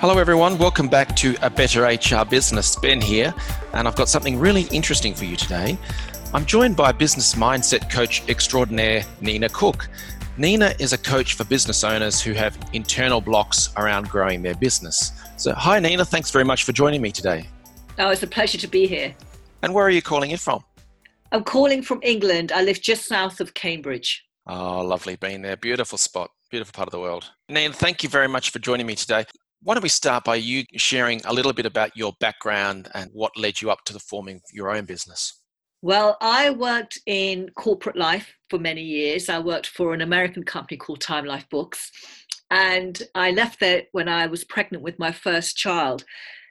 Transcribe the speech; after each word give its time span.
Hello, 0.00 0.16
everyone. 0.16 0.58
Welcome 0.58 0.86
back 0.86 1.16
to 1.16 1.34
A 1.42 1.50
Better 1.50 1.82
HR 1.82 2.24
Business. 2.24 2.76
Ben 2.76 3.00
here, 3.00 3.34
and 3.72 3.88
I've 3.88 3.96
got 3.96 4.08
something 4.08 4.38
really 4.38 4.68
interesting 4.70 5.12
for 5.12 5.24
you 5.24 5.34
today. 5.34 5.76
I'm 6.32 6.46
joined 6.46 6.76
by 6.76 6.92
business 6.92 7.34
mindset 7.34 7.90
coach 7.90 8.22
extraordinaire, 8.28 9.02
Nina 9.20 9.48
Cooke. 9.48 9.88
Nina 10.36 10.72
is 10.78 10.92
a 10.92 10.98
coach 10.98 11.34
for 11.34 11.42
business 11.42 11.82
owners 11.82 12.20
who 12.22 12.32
have 12.34 12.56
internal 12.72 13.20
blocks 13.20 13.70
around 13.76 14.08
growing 14.08 14.40
their 14.40 14.54
business. 14.54 15.10
So, 15.36 15.52
hi, 15.52 15.80
Nina. 15.80 16.04
Thanks 16.04 16.30
very 16.30 16.44
much 16.44 16.62
for 16.62 16.70
joining 16.70 17.02
me 17.02 17.10
today. 17.10 17.48
Oh, 17.98 18.10
it's 18.10 18.22
a 18.22 18.28
pleasure 18.28 18.58
to 18.58 18.68
be 18.68 18.86
here. 18.86 19.12
And 19.62 19.74
where 19.74 19.84
are 19.84 19.90
you 19.90 20.00
calling 20.00 20.30
in 20.30 20.38
from? 20.38 20.62
I'm 21.32 21.42
calling 21.42 21.82
from 21.82 21.98
England. 22.04 22.52
I 22.52 22.62
live 22.62 22.80
just 22.80 23.06
south 23.06 23.40
of 23.40 23.54
Cambridge. 23.54 24.24
Oh, 24.46 24.80
lovely 24.80 25.16
being 25.16 25.42
there. 25.42 25.56
Beautiful 25.56 25.98
spot, 25.98 26.30
beautiful 26.52 26.72
part 26.72 26.86
of 26.86 26.92
the 26.92 27.00
world. 27.00 27.32
Nina, 27.48 27.74
thank 27.74 28.04
you 28.04 28.08
very 28.08 28.28
much 28.28 28.50
for 28.50 28.60
joining 28.60 28.86
me 28.86 28.94
today. 28.94 29.24
Why 29.62 29.74
don't 29.74 29.82
we 29.82 29.88
start 29.88 30.24
by 30.24 30.36
you 30.36 30.64
sharing 30.76 31.20
a 31.24 31.32
little 31.32 31.52
bit 31.52 31.66
about 31.66 31.96
your 31.96 32.12
background 32.20 32.88
and 32.94 33.10
what 33.12 33.36
led 33.36 33.60
you 33.60 33.70
up 33.70 33.84
to 33.86 33.92
the 33.92 33.98
forming 33.98 34.36
of 34.36 34.42
your 34.52 34.70
own 34.70 34.84
business? 34.84 35.42
Well, 35.82 36.16
I 36.20 36.50
worked 36.50 36.98
in 37.06 37.50
corporate 37.56 37.96
life 37.96 38.32
for 38.50 38.58
many 38.58 38.82
years. 38.82 39.28
I 39.28 39.40
worked 39.40 39.68
for 39.68 39.94
an 39.94 40.00
American 40.00 40.44
company 40.44 40.76
called 40.76 41.00
Time 41.00 41.24
Life 41.24 41.48
Books. 41.50 41.90
And 42.50 43.02
I 43.14 43.32
left 43.32 43.58
there 43.58 43.82
when 43.92 44.08
I 44.08 44.26
was 44.26 44.44
pregnant 44.44 44.82
with 44.82 44.98
my 44.98 45.12
first 45.12 45.56
child. 45.56 46.04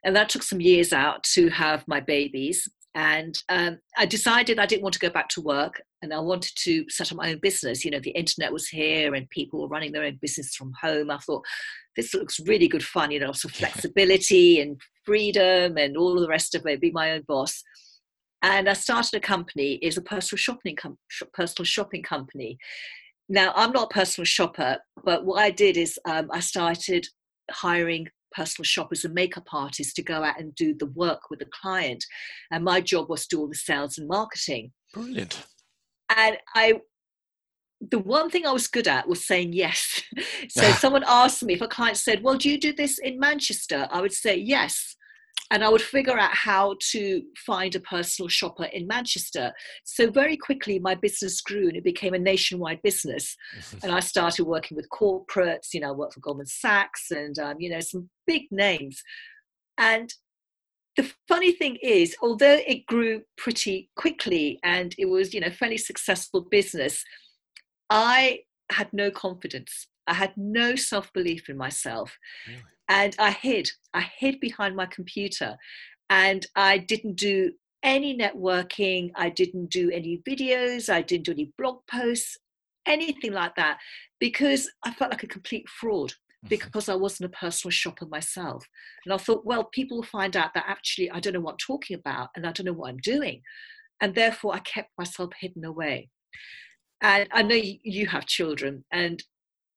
And 0.03 0.15
that 0.15 0.29
took 0.29 0.43
some 0.43 0.61
years 0.61 0.91
out 0.91 1.23
to 1.35 1.49
have 1.49 1.87
my 1.87 2.01
babies. 2.01 2.67
And 2.93 3.41
um, 3.49 3.79
I 3.97 4.05
decided 4.05 4.59
I 4.59 4.65
didn't 4.65 4.83
want 4.83 4.93
to 4.93 4.99
go 4.99 5.09
back 5.09 5.29
to 5.29 5.41
work 5.41 5.81
and 6.01 6.13
I 6.13 6.19
wanted 6.19 6.53
to 6.55 6.85
set 6.89 7.11
up 7.11 7.17
my 7.17 7.31
own 7.31 7.39
business. 7.39 7.83
You 7.83 7.91
know, 7.91 7.99
the 7.99 8.11
internet 8.11 8.51
was 8.51 8.67
here 8.67 9.13
and 9.13 9.29
people 9.29 9.61
were 9.61 9.67
running 9.67 9.91
their 9.91 10.03
own 10.03 10.17
business 10.21 10.55
from 10.55 10.73
home. 10.81 11.11
I 11.11 11.17
thought, 11.17 11.45
this 11.97 12.13
looks 12.13 12.39
really 12.39 12.69
good 12.69 12.83
fun, 12.83 13.11
you 13.11 13.19
know, 13.19 13.33
so 13.33 13.49
flexibility 13.49 14.61
and 14.61 14.79
freedom 15.03 15.77
and 15.77 15.97
all 15.97 16.17
the 16.21 16.27
rest 16.27 16.55
of 16.55 16.65
it, 16.65 16.79
be 16.79 16.91
my 16.91 17.11
own 17.11 17.23
boss. 17.27 17.61
And 18.43 18.69
I 18.69 18.73
started 18.73 19.15
a 19.15 19.19
company, 19.19 19.73
is 19.81 19.97
a 19.97 20.01
personal 20.01 20.37
shopping 20.37 20.75
com- 20.75 20.99
personal 21.33 21.65
shopping 21.65 22.03
company. 22.03 22.57
Now 23.27 23.51
I'm 23.55 23.71
not 23.71 23.91
a 23.91 23.93
personal 23.93 24.25
shopper, 24.25 24.77
but 25.03 25.25
what 25.25 25.41
I 25.41 25.49
did 25.49 25.75
is 25.75 25.99
um, 26.05 26.29
I 26.31 26.39
started 26.39 27.05
hiring 27.51 28.07
personal 28.31 28.65
shoppers 28.65 29.03
and 29.03 29.15
makeup 29.15 29.47
artists 29.51 29.93
to 29.95 30.03
go 30.03 30.23
out 30.23 30.39
and 30.39 30.53
do 30.53 30.75
the 30.75 30.85
work 30.85 31.29
with 31.29 31.39
the 31.39 31.47
client, 31.61 32.05
and 32.51 32.63
my 32.63 32.79
job 32.79 33.09
was 33.09 33.25
to 33.25 33.35
do 33.35 33.41
all 33.41 33.47
the 33.47 33.55
sales 33.55 33.97
and 33.97 34.07
marketing. 34.07 34.71
Brilliant. 34.93 35.43
And 36.15 36.37
I 36.53 36.79
the 37.81 37.99
one 37.99 38.29
thing 38.29 38.45
I 38.45 38.51
was 38.51 38.67
good 38.67 38.87
at 38.87 39.07
was 39.07 39.25
saying 39.25 39.53
yes. 39.53 40.01
so 40.49 40.71
someone 40.73 41.03
asked 41.07 41.43
me 41.43 41.53
if 41.53 41.61
a 41.61 41.67
client 41.67 41.97
said, 41.97 42.23
Well, 42.23 42.37
do 42.37 42.49
you 42.49 42.59
do 42.59 42.73
this 42.73 42.99
in 42.99 43.19
Manchester? 43.19 43.87
I 43.91 44.01
would 44.01 44.13
say 44.13 44.35
yes. 44.35 44.95
And 45.49 45.63
I 45.63 45.69
would 45.69 45.81
figure 45.81 46.19
out 46.19 46.33
how 46.33 46.75
to 46.91 47.21
find 47.45 47.73
a 47.73 47.79
personal 47.79 48.27
shopper 48.27 48.65
in 48.65 48.85
Manchester. 48.85 49.53
So 49.85 50.11
very 50.11 50.35
quickly, 50.35 50.77
my 50.77 50.93
business 50.93 51.39
grew 51.39 51.69
and 51.69 51.77
it 51.77 51.85
became 51.85 52.13
a 52.13 52.19
nationwide 52.19 52.81
business. 52.81 53.33
and 53.83 53.91
I 53.91 54.01
started 54.01 54.43
working 54.43 54.75
with 54.75 54.89
corporates. 54.89 55.73
You 55.73 55.81
know, 55.81 55.89
I 55.89 55.91
worked 55.91 56.15
for 56.15 56.19
Goldman 56.19 56.47
Sachs 56.47 57.11
and, 57.11 57.39
um, 57.39 57.57
you 57.59 57.69
know, 57.69 57.79
some 57.79 58.09
big 58.25 58.43
names. 58.51 59.01
And 59.77 60.13
the 60.97 61.09
funny 61.29 61.53
thing 61.53 61.77
is, 61.81 62.15
although 62.21 62.59
it 62.67 62.85
grew 62.87 63.21
pretty 63.37 63.89
quickly 63.95 64.59
and 64.63 64.95
it 64.97 65.05
was, 65.05 65.33
you 65.33 65.39
know, 65.39 65.51
fairly 65.51 65.77
successful 65.77 66.41
business, 66.41 67.03
I 67.89 68.39
had 68.71 68.91
no 68.93 69.11
confidence. 69.11 69.87
I 70.07 70.13
had 70.13 70.33
no 70.37 70.75
self 70.75 71.11
belief 71.13 71.49
in 71.49 71.57
myself. 71.57 72.17
Really? 72.47 72.59
And 72.89 73.15
I 73.19 73.31
hid. 73.31 73.69
I 73.93 74.01
hid 74.17 74.39
behind 74.39 74.75
my 74.75 74.85
computer 74.85 75.57
and 76.09 76.45
I 76.55 76.77
didn't 76.77 77.15
do 77.15 77.51
any 77.83 78.17
networking. 78.17 79.11
I 79.15 79.29
didn't 79.29 79.69
do 79.69 79.91
any 79.91 80.21
videos. 80.27 80.89
I 80.89 81.01
didn't 81.01 81.25
do 81.25 81.33
any 81.33 81.51
blog 81.57 81.79
posts, 81.89 82.37
anything 82.85 83.33
like 83.33 83.55
that, 83.55 83.79
because 84.19 84.69
I 84.83 84.91
felt 84.91 85.11
like 85.11 85.23
a 85.23 85.27
complete 85.27 85.67
fraud 85.67 86.11
mm-hmm. 86.11 86.47
because 86.47 86.89
I 86.89 86.95
wasn't 86.95 87.33
a 87.33 87.37
personal 87.37 87.71
shopper 87.71 88.05
myself. 88.05 88.65
And 89.05 89.13
I 89.13 89.17
thought, 89.17 89.45
well, 89.45 89.65
people 89.65 89.97
will 89.97 90.03
find 90.03 90.35
out 90.37 90.53
that 90.53 90.65
actually 90.67 91.11
I 91.11 91.19
don't 91.19 91.33
know 91.33 91.41
what 91.41 91.53
I'm 91.53 91.57
talking 91.57 91.97
about 91.97 92.29
and 92.35 92.47
I 92.47 92.51
don't 92.51 92.65
know 92.65 92.73
what 92.73 92.89
I'm 92.89 92.97
doing. 92.97 93.41
And 93.99 94.13
therefore, 94.13 94.53
I 94.53 94.59
kept 94.59 94.91
myself 94.97 95.31
hidden 95.39 95.65
away 95.65 96.09
and 97.01 97.27
I 97.31 97.43
know 97.43 97.55
you 97.55 98.07
have 98.07 98.25
children, 98.25 98.83
and 98.91 99.23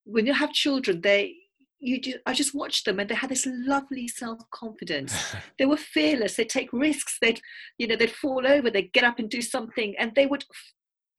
when 0.05 0.27
you 0.27 0.35
have 0.35 0.53
children, 0.53 1.01
they 1.01 1.35
you 1.81 2.01
do, 2.01 2.15
I 2.27 2.35
just 2.35 2.55
watched 2.55 2.85
them 2.85 3.01
and 3.01 3.09
they 3.09 3.15
had 3.15 3.31
this 3.31 3.47
lovely 3.49 4.07
self 4.07 4.39
confidence. 4.51 5.35
they 5.59 5.67
were 5.67 5.79
fearless. 5.79 6.37
They'd 6.37 6.49
take 6.49 6.73
risks. 6.73 7.17
They'd, 7.21 7.41
you 7.79 7.87
know, 7.87 7.97
they'd 7.97 8.11
fall 8.13 8.47
over. 8.47 8.71
They'd 8.71 8.93
get 8.93 9.05
up 9.05 9.19
and 9.19 9.29
do 9.29 9.43
something, 9.43 9.95
and 9.99 10.15
they 10.15 10.27
would 10.27 10.45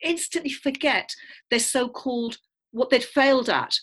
instantly 0.03 0.51
forget 0.51 1.09
their 1.50 1.59
so 1.59 1.89
called 1.89 2.38
what 2.72 2.89
they'd 2.89 3.03
failed 3.03 3.50
at. 3.50 3.75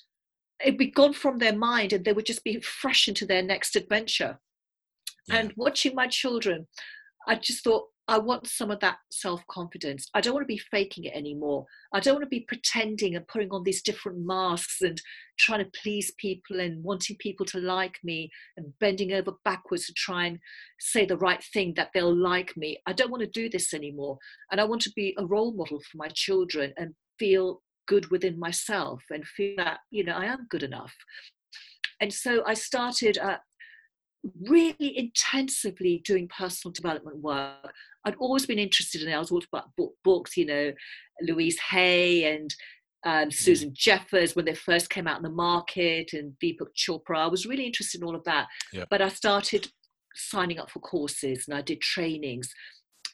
It'd 0.64 0.78
be 0.78 0.90
gone 0.90 1.12
from 1.12 1.38
their 1.38 1.54
mind, 1.54 1.92
and 1.92 2.04
they 2.04 2.12
would 2.12 2.26
just 2.26 2.44
be 2.44 2.60
fresh 2.60 3.08
into 3.08 3.26
their 3.26 3.42
next 3.42 3.76
adventure. 3.76 4.38
Yeah. 5.28 5.36
And 5.36 5.52
watching 5.56 5.94
my 5.94 6.06
children, 6.06 6.68
I 7.26 7.34
just 7.36 7.64
thought, 7.64 7.86
I 8.08 8.16
want 8.16 8.46
some 8.46 8.70
of 8.70 8.80
that 8.80 8.96
self 9.10 9.46
confidence. 9.48 10.08
I 10.14 10.22
don't 10.22 10.32
want 10.32 10.44
to 10.44 10.54
be 10.54 10.62
faking 10.70 11.04
it 11.04 11.14
anymore. 11.14 11.66
I 11.92 12.00
don't 12.00 12.14
want 12.14 12.24
to 12.24 12.28
be 12.28 12.46
pretending 12.48 13.14
and 13.14 13.28
putting 13.28 13.50
on 13.50 13.64
these 13.64 13.82
different 13.82 14.19
masks 14.26 14.80
and 14.80 15.00
trying 15.38 15.62
to 15.62 15.70
please 15.82 16.12
people 16.18 16.58
and 16.58 16.82
wanting 16.82 17.16
people 17.18 17.44
to 17.47 17.58
like 17.58 17.98
me 18.02 18.30
and 18.56 18.72
bending 18.80 19.12
over 19.12 19.32
backwards 19.44 19.86
to 19.86 19.92
try 19.92 20.24
and 20.24 20.38
say 20.80 21.04
the 21.04 21.18
right 21.18 21.44
thing 21.52 21.74
that 21.76 21.91
they'll 21.92 22.14
like 22.14 22.56
me. 22.56 22.78
I 22.86 22.94
don't 22.94 23.10
want 23.10 23.22
to 23.22 23.30
do 23.30 23.50
this 23.50 23.74
anymore. 23.74 24.16
And 24.50 24.60
I 24.60 24.64
want 24.64 24.80
to 24.82 24.92
be 24.97 25.14
a 25.18 25.26
role 25.26 25.52
model 25.52 25.80
for 25.80 25.98
my 25.98 26.08
children 26.08 26.72
and 26.78 26.94
feel 27.18 27.60
good 27.86 28.10
within 28.10 28.38
myself 28.38 29.02
and 29.10 29.26
feel 29.26 29.56
that, 29.58 29.80
you 29.91 30.04
know, 30.04 30.14
I 30.14 30.26
am 30.26 30.47
good 30.48 30.62
enough. 30.62 30.94
And 32.00 32.12
so 32.12 32.42
I 32.47 32.54
started 32.54 33.18
uh, 33.18 33.38
really 34.40 34.98
intensively 34.98 36.02
doing 36.04 36.28
personal 36.28 36.72
development 36.72 37.18
work. 37.18 37.72
I'd 38.04 38.16
always 38.16 38.46
been 38.46 38.58
interested 38.58 39.02
in 39.02 39.08
it. 39.08 39.14
I 39.14 39.18
was 39.18 39.30
always 39.30 39.46
about 39.52 39.70
books, 40.04 40.36
you 40.36 40.46
know, 40.46 40.72
Louise 41.22 41.58
Hay 41.70 42.34
and 42.34 42.54
um, 43.04 43.28
mm. 43.28 43.32
Susan 43.32 43.72
Jeffers 43.74 44.34
when 44.34 44.44
they 44.44 44.54
first 44.54 44.90
came 44.90 45.06
out 45.06 45.18
in 45.18 45.22
the 45.22 45.30
market 45.30 46.12
and 46.12 46.32
Deepak 46.42 46.74
Chopra. 46.76 47.18
I 47.18 47.26
was 47.28 47.46
really 47.46 47.66
interested 47.66 48.00
in 48.00 48.06
all 48.06 48.16
of 48.16 48.24
that. 48.24 48.48
Yeah. 48.72 48.84
But 48.90 49.02
I 49.02 49.08
started 49.08 49.68
signing 50.14 50.58
up 50.58 50.70
for 50.70 50.80
courses 50.80 51.46
and 51.46 51.56
I 51.56 51.62
did 51.62 51.80
trainings. 51.80 52.52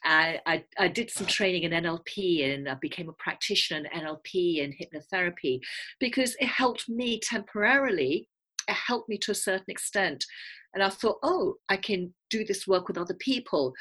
I, 0.03 0.39
I, 0.45 0.63
I, 0.77 0.87
did 0.87 1.09
some 1.09 1.25
training 1.25 1.63
in 1.63 1.71
NLP 1.71 2.53
and 2.53 2.69
I 2.69 2.75
became 2.75 3.09
a 3.09 3.13
practitioner 3.13 3.87
in 3.91 4.01
NLP 4.01 4.63
and 4.63 4.73
hypnotherapy 4.73 5.59
because 5.99 6.35
it 6.39 6.47
helped 6.47 6.87
me 6.87 7.19
temporarily. 7.19 8.27
It 8.67 8.75
helped 8.75 9.09
me 9.09 9.17
to 9.19 9.31
a 9.31 9.35
certain 9.35 9.69
extent. 9.69 10.25
And 10.73 10.83
I 10.83 10.89
thought, 10.89 11.17
oh, 11.23 11.55
I 11.69 11.77
can 11.77 12.13
do 12.29 12.43
this 12.43 12.67
work 12.67 12.87
with 12.87 12.97
other 12.97 13.13
people. 13.15 13.73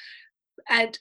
And 0.69 0.99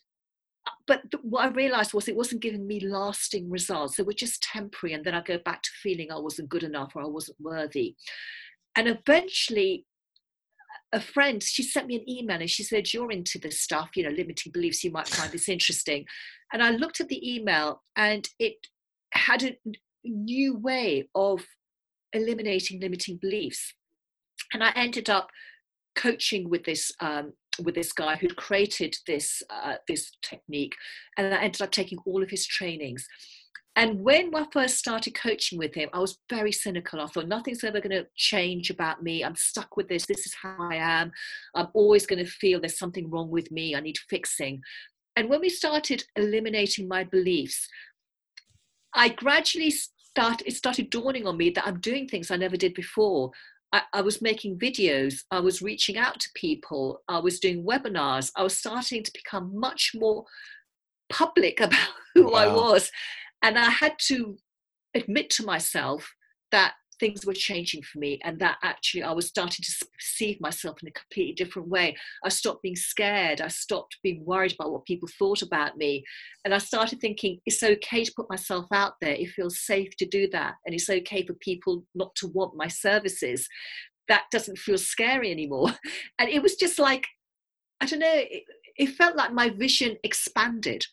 uh, 0.65 0.71
but 0.87 1.01
what 1.21 1.45
I 1.45 1.47
realized 1.49 1.93
was 1.93 2.07
it 2.07 2.15
wasn't 2.15 2.41
giving 2.41 2.65
me 2.65 2.79
lasting 2.79 3.49
results. 3.49 3.97
They 3.97 4.03
were 4.03 4.13
just 4.13 4.43
temporary. 4.43 4.93
And 4.93 5.03
then 5.03 5.13
I 5.13 5.21
go 5.21 5.37
back 5.37 5.61
to 5.61 5.69
feeling 5.81 6.11
I 6.11 6.19
wasn't 6.19 6.49
good 6.49 6.63
enough 6.63 6.93
or 6.95 7.01
I 7.01 7.07
wasn't 7.07 7.37
worthy. 7.39 7.95
And 8.75 8.87
eventually, 8.87 9.85
a 10.93 10.99
friend, 10.99 11.41
she 11.43 11.63
sent 11.63 11.87
me 11.87 11.95
an 11.95 12.09
email 12.09 12.39
and 12.39 12.49
she 12.49 12.63
said, 12.63 12.93
You're 12.93 13.11
into 13.11 13.39
this 13.39 13.59
stuff, 13.59 13.91
you 13.95 14.03
know, 14.03 14.15
limiting 14.15 14.51
beliefs, 14.51 14.83
you 14.83 14.91
might 14.91 15.07
find 15.07 15.31
this 15.31 15.49
interesting. 15.49 16.05
And 16.53 16.63
I 16.63 16.69
looked 16.69 17.01
at 17.01 17.09
the 17.09 17.35
email 17.35 17.81
and 17.95 18.27
it 18.39 18.55
had 19.11 19.43
a 19.43 19.57
new 20.03 20.55
way 20.55 21.07
of 21.15 21.43
eliminating 22.13 22.79
limiting 22.79 23.17
beliefs. 23.17 23.73
And 24.53 24.63
I 24.63 24.71
ended 24.75 25.09
up 25.09 25.29
coaching 25.95 26.49
with 26.49 26.63
this 26.63 26.91
um, 26.99 27.33
with 27.63 27.75
this 27.75 27.93
guy 27.93 28.15
who'd 28.15 28.35
created 28.35 28.95
this 29.05 29.43
uh, 29.49 29.75
this 29.87 30.11
technique, 30.21 30.75
and 31.17 31.33
I 31.33 31.41
ended 31.41 31.61
up 31.61 31.71
taking 31.71 31.99
all 32.05 32.23
of 32.23 32.29
his 32.29 32.45
trainings. 32.45 33.05
And 33.75 34.01
when 34.01 34.35
I 34.35 34.45
first 34.53 34.77
started 34.77 35.15
coaching 35.15 35.57
with 35.57 35.73
him, 35.73 35.89
I 35.93 35.99
was 35.99 36.19
very 36.29 36.51
cynical. 36.51 37.01
I 37.01 37.07
thought 37.07 37.27
nothing's 37.27 37.63
ever 37.63 37.81
going 37.81 38.03
to 38.03 38.07
change 38.15 38.69
about 38.69 39.01
me. 39.01 39.23
I'm 39.23 39.35
stuck 39.35 39.75
with 39.75 39.87
this. 39.89 40.05
This 40.05 40.27
is 40.27 40.35
how 40.39 40.55
I 40.59 40.75
am. 40.75 41.11
I'm 41.55 41.69
always 41.73 42.05
going 42.05 42.23
to 42.23 42.29
feel 42.29 42.59
there's 42.59 42.77
something 42.77 43.09
wrong 43.09 43.31
with 43.31 43.49
me. 43.51 43.75
I 43.75 43.79
need 43.79 43.97
fixing. 44.11 44.61
And 45.15 45.27
when 45.27 45.41
we 45.41 45.49
started 45.49 46.03
eliminating 46.15 46.87
my 46.87 47.03
beliefs, 47.03 47.67
I 48.93 49.09
gradually 49.09 49.73
started, 50.13 50.47
it 50.47 50.55
started 50.55 50.89
dawning 50.89 51.25
on 51.25 51.37
me 51.37 51.49
that 51.49 51.65
I'm 51.65 51.79
doing 51.79 52.07
things 52.07 52.29
I 52.29 52.35
never 52.35 52.57
did 52.57 52.73
before. 52.75 53.31
I, 53.71 53.81
I, 53.93 54.01
was 54.01 54.21
making 54.21 54.59
videos, 54.59 55.15
I 55.31 55.39
was 55.39 55.61
reaching 55.61 55.97
out 55.97 56.19
to 56.19 56.29
people, 56.35 57.01
I 57.07 57.17
was 57.17 57.39
doing 57.39 57.65
webinars, 57.65 58.31
I 58.37 58.43
was 58.43 58.55
starting 58.55 59.01
to 59.03 59.11
become 59.11 59.51
much 59.59 59.91
more 59.95 60.25
public 61.09 61.59
about 61.59 61.89
who 62.13 62.31
wow. 62.31 62.37
I 62.37 62.47
was. 62.53 62.91
And 63.41 63.57
I 63.57 63.69
had 63.69 63.95
to 64.07 64.37
admit 64.93 65.31
to 65.31 65.45
myself 65.45 66.13
that 66.51 66.73
things 66.99 67.25
were 67.25 67.33
changing 67.33 67.81
for 67.83 67.99
me 67.99 68.19
and 68.23 68.39
that 68.39 68.57
actually 68.63 69.03
I 69.03 69.11
was 69.11 69.27
starting 69.27 69.63
to 69.63 69.85
perceive 69.97 70.39
myself 70.41 70.77
in 70.81 70.89
a 70.89 70.91
completely 70.91 71.33
different 71.33 71.67
way. 71.67 71.95
I 72.23 72.29
stopped 72.29 72.63
being 72.63 72.75
scared. 72.75 73.41
I 73.41 73.47
stopped 73.47 73.97
being 74.03 74.23
worried 74.25 74.53
about 74.53 74.71
what 74.71 74.85
people 74.85 75.09
thought 75.19 75.41
about 75.41 75.77
me. 75.77 76.03
And 76.45 76.53
I 76.53 76.57
started 76.57 76.99
thinking 76.99 77.39
it's 77.45 77.63
okay 77.63 78.03
to 78.03 78.13
put 78.15 78.29
myself 78.29 78.65
out 78.71 78.93
there. 79.01 79.13
It 79.13 79.29
feels 79.29 79.59
safe 79.59 79.95
to 79.97 80.05
do 80.05 80.27
that. 80.31 80.55
And 80.65 80.73
it's 80.73 80.89
okay 80.89 81.25
for 81.25 81.33
people 81.35 81.85
not 81.95 82.15
to 82.15 82.27
want 82.27 82.55
my 82.55 82.67
services. 82.67 83.47
That 84.07 84.25
doesn't 84.31 84.57
feel 84.57 84.77
scary 84.77 85.31
anymore. 85.31 85.71
And 86.19 86.29
it 86.29 86.41
was 86.41 86.55
just 86.55 86.79
like, 86.79 87.07
I 87.81 87.85
don't 87.85 87.99
know, 87.99 88.13
it, 88.13 88.43
it 88.77 88.87
felt 88.87 89.15
like 89.15 89.33
my 89.33 89.49
vision 89.49 89.97
expanded 90.03 90.85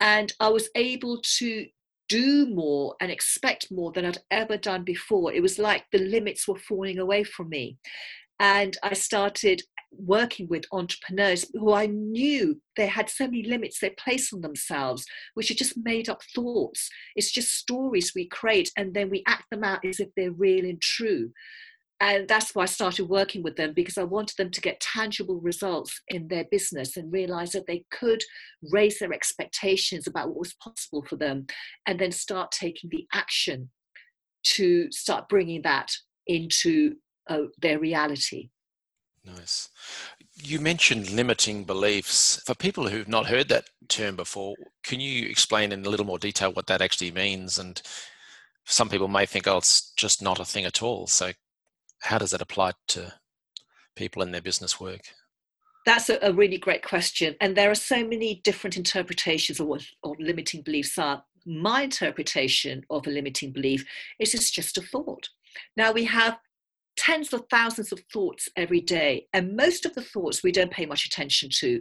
and 0.00 0.32
I 0.40 0.48
was 0.48 0.68
able 0.74 1.20
to 1.38 1.66
do 2.08 2.46
more 2.46 2.96
and 3.00 3.10
expect 3.10 3.70
more 3.70 3.92
than 3.92 4.04
I'd 4.04 4.18
ever 4.30 4.56
done 4.56 4.84
before. 4.84 5.32
It 5.32 5.42
was 5.42 5.58
like 5.58 5.84
the 5.92 5.98
limits 5.98 6.48
were 6.48 6.58
falling 6.58 6.98
away 6.98 7.24
from 7.24 7.48
me. 7.48 7.78
And 8.40 8.76
I 8.82 8.94
started 8.94 9.62
working 9.90 10.46
with 10.48 10.64
entrepreneurs 10.70 11.46
who 11.54 11.72
I 11.72 11.86
knew 11.86 12.60
they 12.76 12.86
had 12.86 13.08
so 13.08 13.24
many 13.24 13.42
limits 13.42 13.80
they 13.80 13.90
place 13.90 14.32
on 14.32 14.42
themselves, 14.42 15.04
which 15.34 15.50
are 15.50 15.54
just 15.54 15.78
made 15.82 16.08
up 16.08 16.22
thoughts. 16.34 16.88
It's 17.16 17.32
just 17.32 17.56
stories 17.56 18.12
we 18.14 18.28
create 18.28 18.70
and 18.76 18.94
then 18.94 19.10
we 19.10 19.24
act 19.26 19.44
them 19.50 19.64
out 19.64 19.84
as 19.84 19.98
if 19.98 20.08
they're 20.16 20.32
real 20.32 20.64
and 20.64 20.80
true 20.80 21.32
and 22.00 22.28
that's 22.28 22.54
why 22.54 22.62
I 22.62 22.66
started 22.66 23.08
working 23.08 23.42
with 23.42 23.56
them 23.56 23.72
because 23.72 23.98
I 23.98 24.04
wanted 24.04 24.36
them 24.36 24.50
to 24.50 24.60
get 24.60 24.80
tangible 24.80 25.40
results 25.40 26.00
in 26.08 26.28
their 26.28 26.44
business 26.50 26.96
and 26.96 27.12
realize 27.12 27.50
that 27.52 27.66
they 27.66 27.84
could 27.90 28.22
raise 28.70 29.00
their 29.00 29.12
expectations 29.12 30.06
about 30.06 30.28
what 30.28 30.38
was 30.38 30.54
possible 30.54 31.04
for 31.08 31.16
them 31.16 31.46
and 31.86 31.98
then 31.98 32.12
start 32.12 32.52
taking 32.52 32.90
the 32.90 33.06
action 33.12 33.70
to 34.44 34.90
start 34.92 35.28
bringing 35.28 35.62
that 35.62 35.92
into 36.28 36.94
uh, 37.28 37.44
their 37.60 37.80
reality. 37.80 38.50
Nice. 39.24 39.68
You 40.36 40.60
mentioned 40.60 41.10
limiting 41.10 41.64
beliefs. 41.64 42.40
For 42.46 42.54
people 42.54 42.88
who've 42.88 43.08
not 43.08 43.26
heard 43.26 43.48
that 43.48 43.64
term 43.88 44.14
before, 44.14 44.54
can 44.84 45.00
you 45.00 45.28
explain 45.28 45.72
in 45.72 45.84
a 45.84 45.88
little 45.88 46.06
more 46.06 46.18
detail 46.18 46.52
what 46.52 46.68
that 46.68 46.80
actually 46.80 47.10
means? 47.10 47.58
And 47.58 47.82
some 48.64 48.88
people 48.88 49.08
may 49.08 49.26
think, 49.26 49.48
oh, 49.48 49.58
it's 49.58 49.92
just 49.96 50.22
not 50.22 50.38
a 50.38 50.44
thing 50.44 50.64
at 50.64 50.82
all. 50.82 51.08
So 51.08 51.32
how 52.02 52.18
does 52.18 52.30
that 52.30 52.42
apply 52.42 52.72
to 52.88 53.14
people 53.96 54.22
in 54.22 54.32
their 54.32 54.40
business 54.40 54.80
work? 54.80 55.00
That's 55.84 56.10
a, 56.10 56.18
a 56.22 56.32
really 56.32 56.58
great 56.58 56.84
question. 56.84 57.34
And 57.40 57.56
there 57.56 57.70
are 57.70 57.74
so 57.74 58.06
many 58.06 58.40
different 58.44 58.76
interpretations 58.76 59.60
of 59.60 59.66
what 59.66 59.82
limiting 60.18 60.62
beliefs 60.62 60.98
are. 60.98 61.24
My 61.46 61.82
interpretation 61.82 62.84
of 62.90 63.06
a 63.06 63.10
limiting 63.10 63.52
belief 63.52 63.84
is 64.18 64.34
it's 64.34 64.50
just 64.50 64.76
a 64.76 64.82
thought. 64.82 65.28
Now, 65.76 65.92
we 65.92 66.04
have 66.04 66.38
tens 66.96 67.32
of 67.32 67.44
thousands 67.50 67.92
of 67.92 68.00
thoughts 68.12 68.48
every 68.56 68.80
day, 68.80 69.28
and 69.32 69.56
most 69.56 69.86
of 69.86 69.94
the 69.94 70.02
thoughts 70.02 70.42
we 70.42 70.52
don't 70.52 70.70
pay 70.70 70.84
much 70.84 71.06
attention 71.06 71.48
to. 71.60 71.80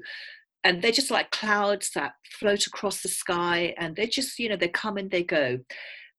And 0.64 0.81
they're 0.81 0.92
just 0.92 1.12
like 1.12 1.31
clouds 1.31 1.92
that 1.96 2.14
float 2.40 2.66
across 2.66 3.02
the 3.02 3.10
sky, 3.10 3.74
and 3.78 3.96
they 3.96 4.08
just, 4.08 4.40
you 4.40 4.50
know, 4.50 4.56
they 4.56 4.69
come 4.69 4.98
and 4.98 5.12
they 5.12 5.24
go. 5.24 5.60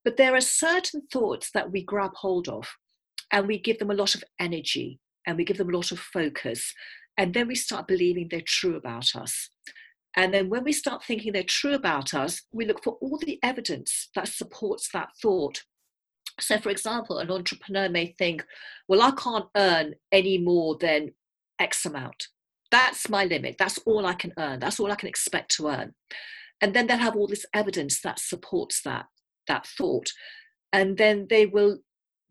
But 0.05 0.17
there 0.17 0.35
are 0.35 0.41
certain 0.41 1.03
thoughts 1.13 1.51
that 1.53 1.73
we 1.73 1.83
grab 1.83 2.13
hold 2.15 2.49
of 2.49 2.69
and 3.33 3.47
we 3.47 3.59
give 3.59 3.79
them 3.79 3.91
a 3.91 3.95
lot 3.95 4.15
of 4.15 4.25
energy 4.39 5.01
and 5.27 5.37
we 5.37 5.45
give 5.45 5.59
them 5.59 5.69
a 5.69 5.77
lot 5.77 5.93
of 5.93 5.99
focus. 5.99 6.73
And 7.17 7.35
then 7.35 7.49
we 7.49 7.55
start 7.55 7.89
believing 7.89 8.29
they're 8.31 8.41
true 8.41 8.77
about 8.77 9.15
us. 9.15 9.51
And 10.17 10.33
then 10.33 10.49
when 10.49 10.65
we 10.65 10.73
start 10.73 11.05
thinking 11.05 11.33
they're 11.33 11.43
true 11.43 11.75
about 11.75 12.15
us, 12.15 12.43
we 12.53 12.65
look 12.65 12.83
for 12.83 12.95
all 13.01 13.19
the 13.19 13.39
evidence 13.43 14.09
that 14.15 14.29
supports 14.29 14.89
that 14.93 15.11
thought. 15.21 15.63
So, 16.41 16.59
for 16.59 16.71
example, 16.71 17.19
an 17.19 17.31
entrepreneur 17.31 17.89
may 17.89 18.15
think, 18.19 18.45
well, 18.89 19.03
I 19.03 19.11
can't 19.11 19.47
earn 19.57 19.95
any 20.11 20.39
more 20.39 20.77
than 20.77 21.13
X 21.59 21.85
amount. 21.85 22.29
That's 22.71 23.09
my 23.09 23.25
limit. 23.25 23.57
That's 23.59 23.79
all 23.79 24.07
I 24.07 24.15
can 24.15 24.33
earn. 24.39 24.61
That's 24.61 24.79
all 24.79 24.93
I 24.93 24.97
can 24.97 25.09
expect 25.09 25.55
to 25.57 25.69
earn. 25.69 25.95
And 26.61 26.75
then 26.75 26.87
they'll 26.87 26.99
have 26.99 27.17
all 27.17 27.27
this 27.27 27.47
evidence 27.55 28.01
that 28.03 28.19
supports 28.19 28.83
that, 28.83 29.07
that 29.47 29.67
thought. 29.67 30.11
And 30.73 30.97
then 30.97 31.27
they 31.31 31.47
will 31.47 31.79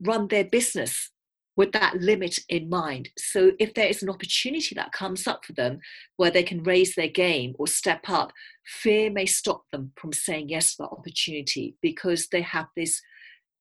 run 0.01 0.27
their 0.27 0.45
business 0.45 1.11
with 1.55 1.71
that 1.71 1.99
limit 1.99 2.37
in 2.49 2.69
mind. 2.69 3.09
So 3.17 3.51
if 3.59 3.73
there 3.73 3.87
is 3.87 4.03
an 4.03 4.09
opportunity 4.09 4.75
that 4.75 4.91
comes 4.91 5.25
up 5.25 5.43
for 5.43 5.53
them 5.53 5.79
where 6.15 6.29
they 6.29 6.43
can 6.43 6.63
raise 6.63 6.93
their 6.93 7.07
game 7.07 7.55
or 7.57 7.67
step 7.67 8.01
up, 8.07 8.31
fear 8.65 9.09
may 9.09 9.25
stop 9.25 9.63
them 9.71 9.91
from 9.95 10.13
saying 10.13 10.49
yes 10.49 10.75
to 10.75 10.83
that 10.83 10.89
opportunity 10.89 11.75
because 11.81 12.27
they 12.27 12.41
have 12.41 12.67
this 12.75 13.01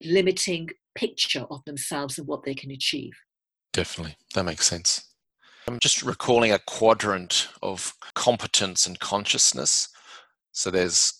limiting 0.03 0.69
picture 0.93 1.45
of 1.49 1.65
themselves 1.65 2.19
and 2.19 2.27
what 2.27 2.43
they 2.43 2.53
can 2.53 2.69
achieve. 2.69 3.13
Definitely. 3.73 4.15
That 4.35 4.45
makes 4.45 4.67
sense. 4.67 5.03
I'm 5.67 5.79
just 5.79 6.03
recalling 6.03 6.51
a 6.51 6.59
quadrant 6.59 7.49
of 7.61 7.93
competence 8.13 8.85
and 8.85 8.99
consciousness. 8.99 9.89
So 10.51 10.71
there's 10.71 11.16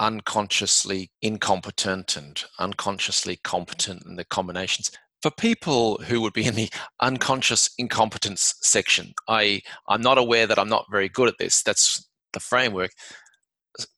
unconsciously 0.00 1.10
incompetent 1.22 2.16
and 2.16 2.42
unconsciously 2.58 3.38
competent 3.44 4.04
and 4.04 4.18
the 4.18 4.24
combinations. 4.24 4.90
For 5.22 5.30
people 5.30 5.98
who 5.98 6.22
would 6.22 6.32
be 6.32 6.46
in 6.46 6.54
the 6.54 6.70
unconscious 7.00 7.70
incompetence 7.78 8.54
section 8.62 9.12
i 9.28 9.60
i'm 9.86 10.00
not 10.00 10.16
aware 10.16 10.46
that 10.46 10.58
i'm 10.58 10.68
not 10.68 10.86
very 10.90 11.08
good 11.08 11.28
at 11.28 11.38
this. 11.38 11.62
That's 11.62 12.08
the 12.32 12.40
framework. 12.40 12.92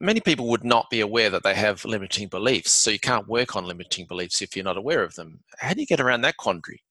Many 0.00 0.20
people 0.20 0.48
would 0.48 0.64
not 0.64 0.90
be 0.90 1.00
aware 1.00 1.30
that 1.30 1.44
they 1.44 1.54
have 1.54 1.84
limiting 1.84 2.28
beliefs 2.28 2.72
so 2.72 2.90
you 2.90 2.98
can't 2.98 3.28
work 3.28 3.56
on 3.56 3.64
limiting 3.64 4.06
beliefs 4.06 4.42
if 4.42 4.54
you're 4.54 4.64
not 4.64 4.76
aware 4.76 5.02
of 5.02 5.14
them. 5.14 5.40
How 5.58 5.74
do 5.74 5.80
you 5.80 5.86
get 5.86 6.00
around 6.00 6.22
that 6.22 6.36
quandary 6.36 6.82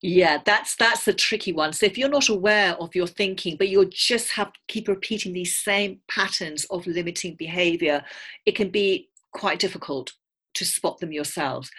yeah, 0.00 0.38
that's 0.44 0.76
that's 0.76 1.04
the 1.04 1.12
tricky 1.12 1.52
one. 1.52 1.72
So 1.72 1.86
if 1.86 1.98
you're 1.98 2.08
not 2.08 2.28
aware 2.28 2.74
of 2.74 2.94
your 2.94 3.08
thinking, 3.08 3.56
but 3.56 3.68
you 3.68 3.84
just 3.86 4.30
have 4.32 4.52
to 4.52 4.60
keep 4.68 4.86
repeating 4.86 5.32
these 5.32 5.56
same 5.56 6.00
patterns 6.08 6.64
of 6.70 6.86
limiting 6.86 7.34
behavior, 7.34 8.04
it 8.46 8.54
can 8.54 8.70
be 8.70 9.08
quite 9.32 9.58
difficult 9.58 10.12
to 10.54 10.64
spot 10.64 10.98
them 10.98 11.12
yourselves. 11.12 11.70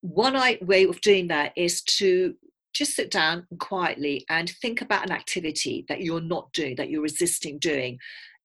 One 0.00 0.34
way 0.62 0.84
of 0.84 1.00
doing 1.02 1.28
that 1.28 1.52
is 1.54 1.82
to 1.82 2.34
just 2.72 2.96
sit 2.96 3.10
down 3.10 3.46
quietly 3.58 4.24
and 4.30 4.48
think 4.62 4.80
about 4.80 5.04
an 5.04 5.12
activity 5.12 5.84
that 5.88 6.00
you're 6.00 6.20
not 6.20 6.52
doing, 6.52 6.76
that 6.76 6.88
you're 6.88 7.02
resisting 7.02 7.58
doing, 7.58 7.98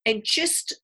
and 0.04 0.22
just 0.24 0.74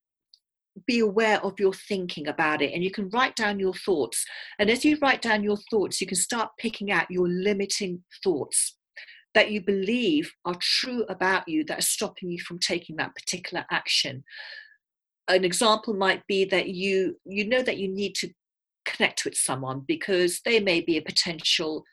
be 0.86 1.00
aware 1.00 1.40
of 1.44 1.58
your 1.58 1.72
thinking 1.72 2.26
about 2.28 2.62
it 2.62 2.72
and 2.72 2.82
you 2.82 2.90
can 2.90 3.08
write 3.10 3.36
down 3.36 3.60
your 3.60 3.74
thoughts. 3.74 4.24
And 4.58 4.70
as 4.70 4.84
you 4.84 4.98
write 5.02 5.22
down 5.22 5.42
your 5.42 5.58
thoughts 5.70 6.00
you 6.00 6.06
can 6.06 6.16
start 6.16 6.50
picking 6.58 6.90
out 6.90 7.10
your 7.10 7.28
limiting 7.28 8.02
thoughts 8.24 8.76
that 9.34 9.50
you 9.50 9.62
believe 9.62 10.32
are 10.44 10.56
true 10.60 11.04
about 11.08 11.48
you 11.48 11.64
that 11.64 11.78
are 11.78 11.82
stopping 11.82 12.30
you 12.30 12.38
from 12.40 12.58
taking 12.58 12.96
that 12.96 13.14
particular 13.14 13.64
action. 13.70 14.24
An 15.28 15.44
example 15.44 15.94
might 15.94 16.26
be 16.26 16.44
that 16.46 16.68
you 16.68 17.16
you 17.24 17.48
know 17.48 17.62
that 17.62 17.78
you 17.78 17.88
need 17.88 18.14
to 18.16 18.30
connect 18.84 19.24
with 19.24 19.36
someone 19.36 19.82
because 19.86 20.40
they 20.44 20.60
may 20.60 20.80
be 20.80 20.96
a 20.96 21.02
potential 21.02 21.84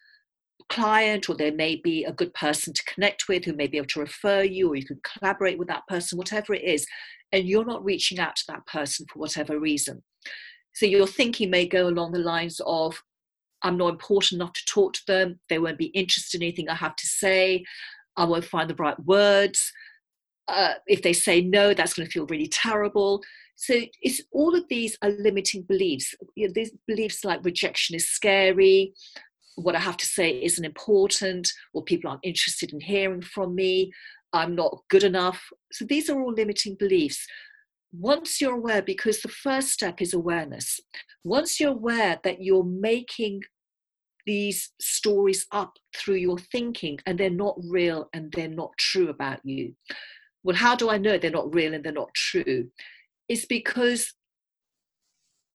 client 0.69 1.29
or 1.29 1.35
they 1.35 1.51
may 1.51 1.75
be 1.75 2.03
a 2.03 2.11
good 2.11 2.33
person 2.33 2.73
to 2.73 2.83
connect 2.93 3.27
with 3.27 3.45
who 3.45 3.53
may 3.53 3.67
be 3.67 3.77
able 3.77 3.87
to 3.87 3.99
refer 3.99 4.43
you 4.43 4.69
or 4.69 4.75
you 4.75 4.85
can 4.85 4.99
collaborate 5.03 5.57
with 5.57 5.67
that 5.67 5.87
person 5.87 6.17
whatever 6.17 6.53
it 6.53 6.63
is 6.63 6.85
and 7.31 7.47
you're 7.47 7.65
not 7.65 7.83
reaching 7.83 8.19
out 8.19 8.35
to 8.37 8.43
that 8.47 8.65
person 8.65 9.05
for 9.11 9.19
whatever 9.19 9.59
reason. 9.59 10.03
So 10.73 10.85
your 10.85 11.07
thinking 11.07 11.49
may 11.49 11.67
go 11.67 11.87
along 11.87 12.11
the 12.11 12.19
lines 12.19 12.61
of, 12.65 13.01
I'm 13.61 13.77
not 13.77 13.89
important 13.89 14.41
enough 14.41 14.53
to 14.53 14.65
talk 14.65 14.93
to 14.93 15.05
them, 15.07 15.39
they 15.49 15.59
won't 15.59 15.77
be 15.77 15.87
interested 15.87 16.41
in 16.41 16.45
anything 16.45 16.69
I 16.69 16.75
have 16.75 16.95
to 16.95 17.07
say, 17.07 17.63
I 18.15 18.25
won't 18.25 18.45
find 18.45 18.69
the 18.69 18.75
right 18.75 18.99
words. 19.05 19.71
Uh, 20.47 20.73
if 20.87 21.01
they 21.01 21.13
say 21.13 21.41
no, 21.41 21.73
that's 21.73 21.93
going 21.93 22.07
to 22.07 22.11
feel 22.11 22.25
really 22.27 22.47
terrible. 22.47 23.21
So 23.55 23.81
it's 24.01 24.21
all 24.31 24.55
of 24.55 24.63
these 24.69 24.97
are 25.01 25.11
limiting 25.11 25.63
beliefs. 25.63 26.15
You 26.35 26.47
know, 26.47 26.53
these 26.53 26.71
beliefs 26.87 27.25
like 27.25 27.43
rejection 27.43 27.95
is 27.95 28.09
scary, 28.09 28.93
what 29.55 29.75
I 29.75 29.79
have 29.79 29.97
to 29.97 30.05
say 30.05 30.41
isn't 30.41 30.63
important, 30.63 31.51
or 31.73 31.83
people 31.83 32.09
aren't 32.09 32.25
interested 32.25 32.73
in 32.73 32.79
hearing 32.79 33.21
from 33.21 33.55
me, 33.55 33.91
I'm 34.33 34.55
not 34.55 34.79
good 34.89 35.03
enough. 35.03 35.41
So 35.71 35.85
these 35.85 36.09
are 36.09 36.19
all 36.21 36.33
limiting 36.33 36.75
beliefs. 36.75 37.25
Once 37.91 38.39
you're 38.39 38.55
aware, 38.55 38.81
because 38.81 39.21
the 39.21 39.29
first 39.29 39.69
step 39.69 40.01
is 40.01 40.13
awareness, 40.13 40.79
once 41.23 41.59
you're 41.59 41.71
aware 41.71 42.19
that 42.23 42.41
you're 42.41 42.63
making 42.63 43.41
these 44.25 44.71
stories 44.79 45.47
up 45.51 45.73
through 45.97 46.15
your 46.15 46.37
thinking 46.37 46.99
and 47.07 47.17
they're 47.17 47.31
not 47.31 47.55
real 47.67 48.07
and 48.13 48.31
they're 48.31 48.47
not 48.47 48.71
true 48.77 49.09
about 49.09 49.39
you, 49.43 49.73
well, 50.43 50.55
how 50.55 50.75
do 50.75 50.89
I 50.89 50.97
know 50.97 51.17
they're 51.17 51.31
not 51.31 51.53
real 51.53 51.73
and 51.73 51.83
they're 51.83 51.91
not 51.91 52.13
true? 52.13 52.69
Is 53.27 53.45
because 53.45 54.13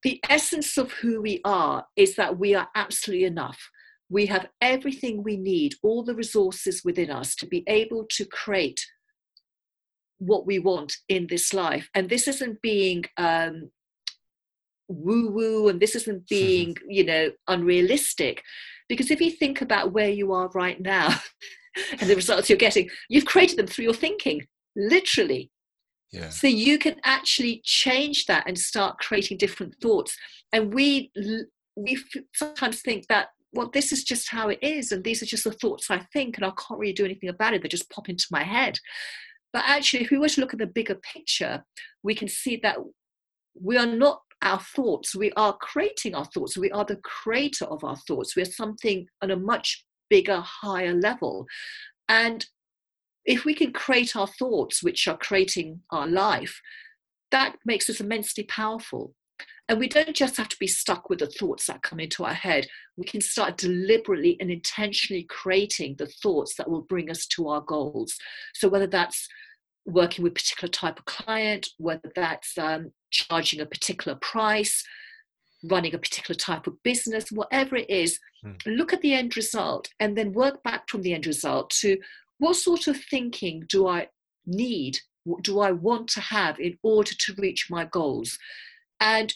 the 0.03 0.21
essence 0.29 0.77
of 0.77 0.93
who 0.93 1.23
we 1.23 1.41
are 1.45 1.87
is 1.97 2.17
that 2.17 2.39
we 2.39 2.55
are 2.55 2.69
absolutely 2.75 3.25
enough. 3.25 3.71
We 4.15 4.27
have 4.27 4.47
everything 4.61 5.25
we 5.25 5.37
need, 5.37 5.75
all 5.83 6.05
the 6.05 6.15
resources 6.15 6.83
within 6.85 7.11
us 7.11 7.35
to 7.37 7.47
be 7.47 7.65
able 7.67 8.07
to 8.11 8.25
create 8.25 8.81
what 10.19 10.47
we 10.47 10.61
want 10.61 10.97
in 11.09 11.27
this 11.27 11.53
life. 11.53 11.89
And 11.95 12.09
this 12.09 12.29
isn't 12.29 12.63
being 12.63 13.05
um, 13.17 13.71
woo 14.87 15.31
woo 15.31 15.69
and 15.69 15.81
this 15.81 15.97
isn't 15.97 16.29
being, 16.39 16.77
you 16.89 17.05
know, 17.05 17.33
unrealistic. 17.49 18.45
Because 18.89 19.11
if 19.11 19.21
you 19.21 19.33
think 19.33 19.61
about 19.61 19.93
where 19.93 20.11
you 20.11 20.33
are 20.33 20.49
right 20.55 20.81
now 20.81 21.09
and 21.99 22.09
the 22.09 22.15
results 22.15 22.49
you're 22.49 22.57
getting, 22.57 22.89
you've 23.09 23.27
created 23.27 23.59
them 23.59 23.67
through 23.67 23.87
your 23.87 23.95
thinking, 23.95 24.47
literally. 24.77 25.51
Yeah. 26.13 26.29
So 26.29 26.47
you 26.47 26.79
can 26.79 27.01
actually 27.03 27.63
change 27.65 28.27
that 28.27 28.45
and 28.47 28.57
start 28.57 28.99
creating 28.99 29.39
different 29.39 29.75
thoughts. 29.83 30.17
And 30.53 30.73
we 30.73 31.11
we 31.77 31.99
sometimes 32.33 32.81
think 32.81 33.09
that 33.09 33.31
well, 33.55 33.71
this 33.73 33.93
is 33.93 34.05
just 34.05 34.31
how 34.31 34.49
it 34.49 34.59
is, 34.63 34.93
and 34.93 35.05
these 35.05 35.23
are 35.23 35.27
just 35.27 35.45
the 35.45 35.53
thoughts 35.53 35.91
I 35.91 36.01
think, 36.13 36.37
and 36.37 36.45
I 36.45 36.51
can't 36.51 36.81
really 36.81 36.93
do 36.93 37.05
anything 37.05 37.29
about 37.29 37.55
it. 37.55 37.63
They 37.63 37.69
just 37.69 37.91
pop 37.91 38.09
into 38.09 38.27
my 38.31 38.43
head. 38.43 38.79
But 39.53 39.65
actually, 39.67 40.03
if 40.03 40.11
we 40.11 40.19
were 40.19 40.29
to 40.29 40.41
look 40.41 40.53
at 40.53 40.59
the 40.59 40.67
bigger 40.67 40.97
picture, 40.97 41.65
we 42.03 42.15
can 42.15 42.29
see 42.29 42.59
that 42.63 42.77
we 43.61 43.77
are 43.77 43.87
not 43.87 44.21
our 44.43 44.59
thoughts. 44.59 45.15
We 45.15 45.33
are 45.37 45.57
creating 45.57 46.15
our 46.15 46.25
thoughts. 46.25 46.59
We 46.59 46.71
are 46.73 46.85
the 46.85 46.97
creator 46.97 47.65
of 47.67 47.85
our 47.85 47.97
thoughts. 47.97 48.35
We 48.35 48.43
are 48.43 48.47
something 48.47 49.07
on 49.23 49.31
a 49.31 49.37
much 49.37 49.85
bigger, 50.11 50.41
higher 50.41 50.93
level. 50.93 51.47
And 52.09 52.45
if 53.25 53.45
we 53.45 53.55
can 53.55 53.73
create 53.73 54.17
our 54.17 54.27
thoughts, 54.27 54.83
which 54.83 55.09
are 55.09 55.17
creating 55.17 55.81
our 55.91 56.07
life, 56.07 56.61
that 57.31 57.57
makes 57.65 57.89
us 57.89 58.01
immensely 58.01 58.45
powerful. 58.45 59.15
And 59.69 59.79
we 59.79 59.89
don't 59.89 60.15
just 60.15 60.37
have 60.37 60.49
to 60.49 60.57
be 60.59 60.67
stuck 60.67 61.09
with 61.09 61.21
the 61.21 61.27
thoughts 61.27 61.67
that 61.67 61.83
come 61.83 62.01
into 62.01 62.25
our 62.25 62.35
head. 62.35 62.67
We 62.97 63.05
can 63.05 63.21
start 63.21 63.57
deliberately 63.57 64.37
and 64.41 64.51
intentionally 64.51 65.25
creating 65.25 65.97
the 65.97 66.07
thoughts 66.07 66.55
that 66.57 66.71
will 66.71 66.83
bring 66.83 67.11
us 67.11 67.27
to 67.29 67.49
our 67.49 67.61
goals. 67.61 68.15
So, 68.55 68.69
whether 68.69 68.87
that's 68.87 69.27
working 69.87 70.23
with 70.23 70.33
a 70.33 70.35
particular 70.35 70.71
type 70.71 70.99
of 70.99 71.05
client, 71.05 71.69
whether 71.79 72.11
that's 72.15 72.57
um, 72.59 72.93
charging 73.11 73.61
a 73.61 73.67
particular 73.67 74.17
price, 74.21 74.83
running 75.65 75.95
a 75.95 75.99
particular 75.99 76.37
type 76.37 76.67
of 76.67 76.83
business, 76.83 77.31
whatever 77.31 77.77
it 77.77 77.89
is, 77.89 78.19
mm. 78.45 78.59
look 78.67 78.93
at 78.93 79.01
the 79.01 79.15
end 79.15 79.37
result 79.37 79.89
and 80.01 80.17
then 80.17 80.33
work 80.33 80.63
back 80.63 80.89
from 80.89 81.03
the 81.03 81.15
end 81.15 81.27
result 81.27 81.71
to 81.71 81.99
what 82.39 82.57
sort 82.57 82.87
of 82.89 82.97
thinking 83.11 83.65
do 83.69 83.87
I 83.87 84.09
need? 84.47 84.99
What 85.25 85.43
do 85.43 85.61
I 85.61 85.73
want 85.73 86.09
to 86.11 86.21
have 86.21 86.61
in 86.61 86.77
order 86.83 87.13
to 87.13 87.35
reach 87.39 87.69
my 87.71 87.85
goals? 87.85 88.39
And 89.05 89.33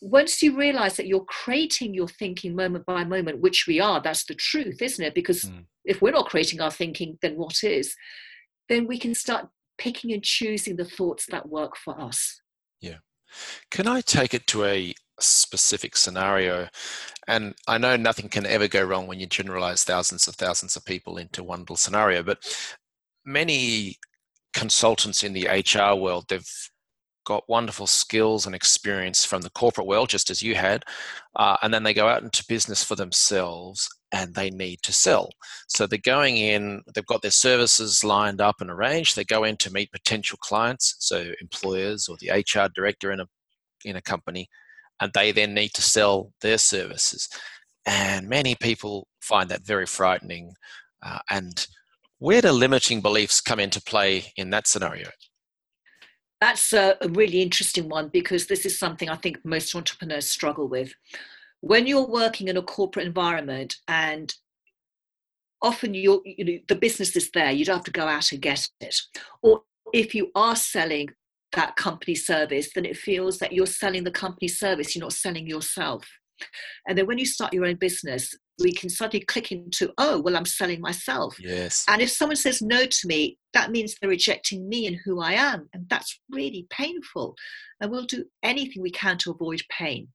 once 0.00 0.40
you 0.42 0.56
realize 0.56 0.96
that 0.96 1.08
you're 1.08 1.24
creating 1.24 1.92
your 1.92 2.06
thinking 2.06 2.54
moment 2.54 2.86
by 2.86 3.02
moment, 3.02 3.40
which 3.40 3.66
we 3.66 3.80
are, 3.80 4.00
that's 4.00 4.24
the 4.24 4.34
truth, 4.34 4.80
isn't 4.80 5.04
it? 5.04 5.12
Because 5.12 5.42
mm. 5.42 5.64
if 5.84 6.00
we're 6.00 6.12
not 6.12 6.28
creating 6.28 6.60
our 6.60 6.70
thinking, 6.70 7.18
then 7.20 7.36
what 7.36 7.64
is? 7.64 7.96
Then 8.68 8.86
we 8.86 8.96
can 8.96 9.14
start 9.16 9.48
picking 9.76 10.12
and 10.12 10.22
choosing 10.22 10.76
the 10.76 10.84
thoughts 10.84 11.26
that 11.30 11.48
work 11.48 11.76
for 11.76 12.00
us. 12.00 12.40
Yeah. 12.80 12.98
Can 13.72 13.88
I 13.88 14.02
take 14.02 14.34
it 14.34 14.46
to 14.48 14.64
a 14.64 14.94
specific 15.18 15.96
scenario? 15.96 16.68
And 17.26 17.56
I 17.66 17.76
know 17.76 17.96
nothing 17.96 18.28
can 18.28 18.46
ever 18.46 18.68
go 18.68 18.84
wrong 18.84 19.08
when 19.08 19.18
you 19.18 19.26
generalize 19.26 19.82
thousands 19.82 20.28
of 20.28 20.36
thousands 20.36 20.76
of 20.76 20.84
people 20.84 21.18
into 21.18 21.42
one 21.42 21.60
little 21.60 21.76
scenario, 21.76 22.22
but 22.22 22.38
many 23.24 23.96
consultants 24.54 25.24
in 25.24 25.32
the 25.32 25.48
HR 25.48 25.96
world, 25.96 26.26
they've 26.28 26.48
got 27.28 27.46
wonderful 27.46 27.86
skills 27.86 28.46
and 28.46 28.54
experience 28.54 29.26
from 29.26 29.42
the 29.42 29.50
corporate 29.50 29.86
world, 29.86 30.08
just 30.08 30.30
as 30.30 30.42
you 30.42 30.54
had, 30.54 30.82
uh, 31.36 31.58
and 31.62 31.74
then 31.74 31.82
they 31.82 31.92
go 31.92 32.08
out 32.08 32.22
into 32.22 32.42
business 32.48 32.82
for 32.82 32.96
themselves 32.96 33.86
and 34.12 34.34
they 34.34 34.48
need 34.48 34.78
to 34.82 34.94
sell. 34.94 35.28
So 35.68 35.86
they're 35.86 35.98
going 35.98 36.38
in, 36.38 36.80
they've 36.94 37.04
got 37.04 37.20
their 37.20 37.30
services 37.30 38.02
lined 38.02 38.40
up 38.40 38.56
and 38.60 38.70
arranged. 38.70 39.14
They 39.14 39.24
go 39.24 39.44
in 39.44 39.58
to 39.58 39.70
meet 39.70 39.92
potential 39.92 40.38
clients, 40.40 40.96
so 41.00 41.32
employers 41.42 42.08
or 42.08 42.16
the 42.18 42.30
HR 42.30 42.70
director 42.74 43.12
in 43.12 43.20
a 43.20 43.26
in 43.84 43.96
a 43.96 44.02
company, 44.02 44.48
and 44.98 45.12
they 45.12 45.30
then 45.30 45.52
need 45.52 45.72
to 45.74 45.82
sell 45.82 46.32
their 46.40 46.58
services. 46.58 47.28
And 47.84 48.26
many 48.26 48.54
people 48.54 49.06
find 49.20 49.50
that 49.50 49.66
very 49.66 49.86
frightening. 49.86 50.54
Uh, 51.02 51.18
and 51.30 51.66
where 52.18 52.40
do 52.40 52.50
limiting 52.50 53.02
beliefs 53.02 53.40
come 53.42 53.60
into 53.60 53.82
play 53.82 54.32
in 54.36 54.50
that 54.50 54.66
scenario? 54.66 55.10
That's 56.40 56.72
a, 56.72 56.96
really 57.08 57.42
interesting 57.42 57.88
one 57.88 58.08
because 58.08 58.46
this 58.46 58.64
is 58.64 58.78
something 58.78 59.08
I 59.08 59.16
think 59.16 59.44
most 59.44 59.74
entrepreneurs 59.74 60.30
struggle 60.30 60.68
with. 60.68 60.94
When 61.60 61.86
you're 61.86 62.06
working 62.06 62.48
in 62.48 62.56
a 62.56 62.62
corporate 62.62 63.06
environment 63.06 63.76
and 63.88 64.32
often 65.60 65.94
you're, 65.94 66.20
you 66.24 66.44
know, 66.44 66.58
the 66.68 66.76
business 66.76 67.16
is 67.16 67.30
there, 67.32 67.50
you 67.50 67.64
don't 67.64 67.78
have 67.78 67.84
to 67.84 67.90
go 67.90 68.06
out 68.06 68.30
and 68.30 68.40
get 68.40 68.68
it. 68.80 68.96
Or 69.42 69.62
if 69.92 70.14
you 70.14 70.30
are 70.36 70.54
selling 70.54 71.08
that 71.52 71.74
company 71.74 72.14
service, 72.14 72.70
then 72.74 72.84
it 72.84 72.96
feels 72.96 73.38
that 73.38 73.52
you're 73.52 73.66
selling 73.66 74.04
the 74.04 74.10
company 74.10 74.46
service, 74.48 74.94
you're 74.94 75.04
not 75.04 75.12
selling 75.12 75.46
yourself. 75.46 76.06
And 76.86 76.96
then 76.96 77.06
when 77.06 77.18
you 77.18 77.26
start 77.26 77.52
your 77.52 77.64
own 77.64 77.76
business, 77.76 78.34
we 78.58 78.72
can 78.72 78.88
suddenly 78.88 79.24
click 79.24 79.52
into, 79.52 79.92
oh, 79.98 80.20
well, 80.20 80.36
I'm 80.36 80.44
selling 80.44 80.80
myself. 80.80 81.36
Yes. 81.38 81.84
And 81.88 82.02
if 82.02 82.10
someone 82.10 82.36
says 82.36 82.60
no 82.60 82.84
to 82.84 83.06
me, 83.06 83.38
that 83.54 83.70
means 83.70 83.94
they're 84.00 84.10
rejecting 84.10 84.68
me 84.68 84.86
and 84.86 84.96
who 85.04 85.20
I 85.20 85.32
am. 85.32 85.68
And 85.72 85.88
that's 85.88 86.20
really 86.30 86.66
painful. 86.70 87.36
And 87.80 87.90
we'll 87.90 88.04
do 88.04 88.24
anything 88.42 88.82
we 88.82 88.90
can 88.90 89.16
to 89.18 89.30
avoid 89.30 89.62
pain. 89.70 90.08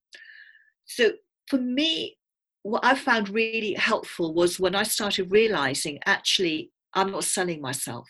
So 0.84 1.12
for 1.48 1.58
me, 1.58 2.16
what 2.62 2.84
I 2.84 2.94
found 2.94 3.28
really 3.28 3.74
helpful 3.74 4.34
was 4.34 4.60
when 4.60 4.74
I 4.74 4.82
started 4.82 5.30
realizing 5.30 5.98
actually, 6.06 6.70
I'm 6.94 7.10
not 7.10 7.24
selling 7.24 7.60
myself. 7.60 8.08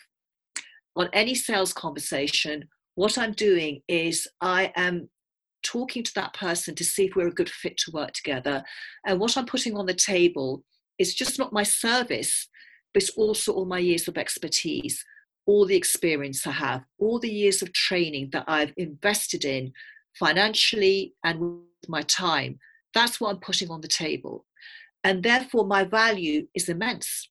On 0.97 1.09
any 1.13 1.35
sales 1.35 1.73
conversation, 1.73 2.65
what 2.95 3.17
I'm 3.17 3.33
doing 3.33 3.81
is 3.87 4.27
I 4.39 4.71
am 4.75 5.09
talking 5.65 6.03
to 6.03 6.13
that 6.15 6.33
person 6.33 6.75
to 6.75 6.85
see 6.85 7.05
if 7.05 7.15
we're 7.15 7.27
a 7.27 7.33
good 7.33 7.49
fit 7.49 7.77
to 7.77 7.91
work 7.91 8.11
together. 8.13 8.63
And 9.05 9.19
what 9.19 9.35
I'm 9.35 9.45
putting 9.45 9.75
on 9.75 9.85
the 9.85 9.93
table 9.93 10.63
is 10.99 11.15
just 11.15 11.39
not 11.39 11.53
my 11.53 11.63
service, 11.63 12.47
but 12.93 13.03
it's 13.03 13.11
also 13.11 13.51
all 13.53 13.65
my 13.65 13.79
years 13.79 14.07
of 14.07 14.17
expertise, 14.17 15.03
all 15.45 15.65
the 15.65 15.75
experience 15.75 16.45
I 16.47 16.51
have, 16.51 16.83
all 16.99 17.19
the 17.19 17.29
years 17.29 17.61
of 17.61 17.73
training 17.73 18.29
that 18.31 18.45
I've 18.47 18.73
invested 18.77 19.43
in 19.43 19.73
financially 20.17 21.13
and 21.23 21.39
with 21.39 21.89
my 21.89 22.03
time. 22.03 22.59
That's 22.93 23.19
what 23.19 23.31
I'm 23.31 23.41
putting 23.41 23.69
on 23.69 23.81
the 23.81 23.87
table. 23.87 24.45
And 25.03 25.21
therefore, 25.21 25.65
my 25.65 25.83
value 25.83 26.47
is 26.55 26.69
immense 26.69 27.29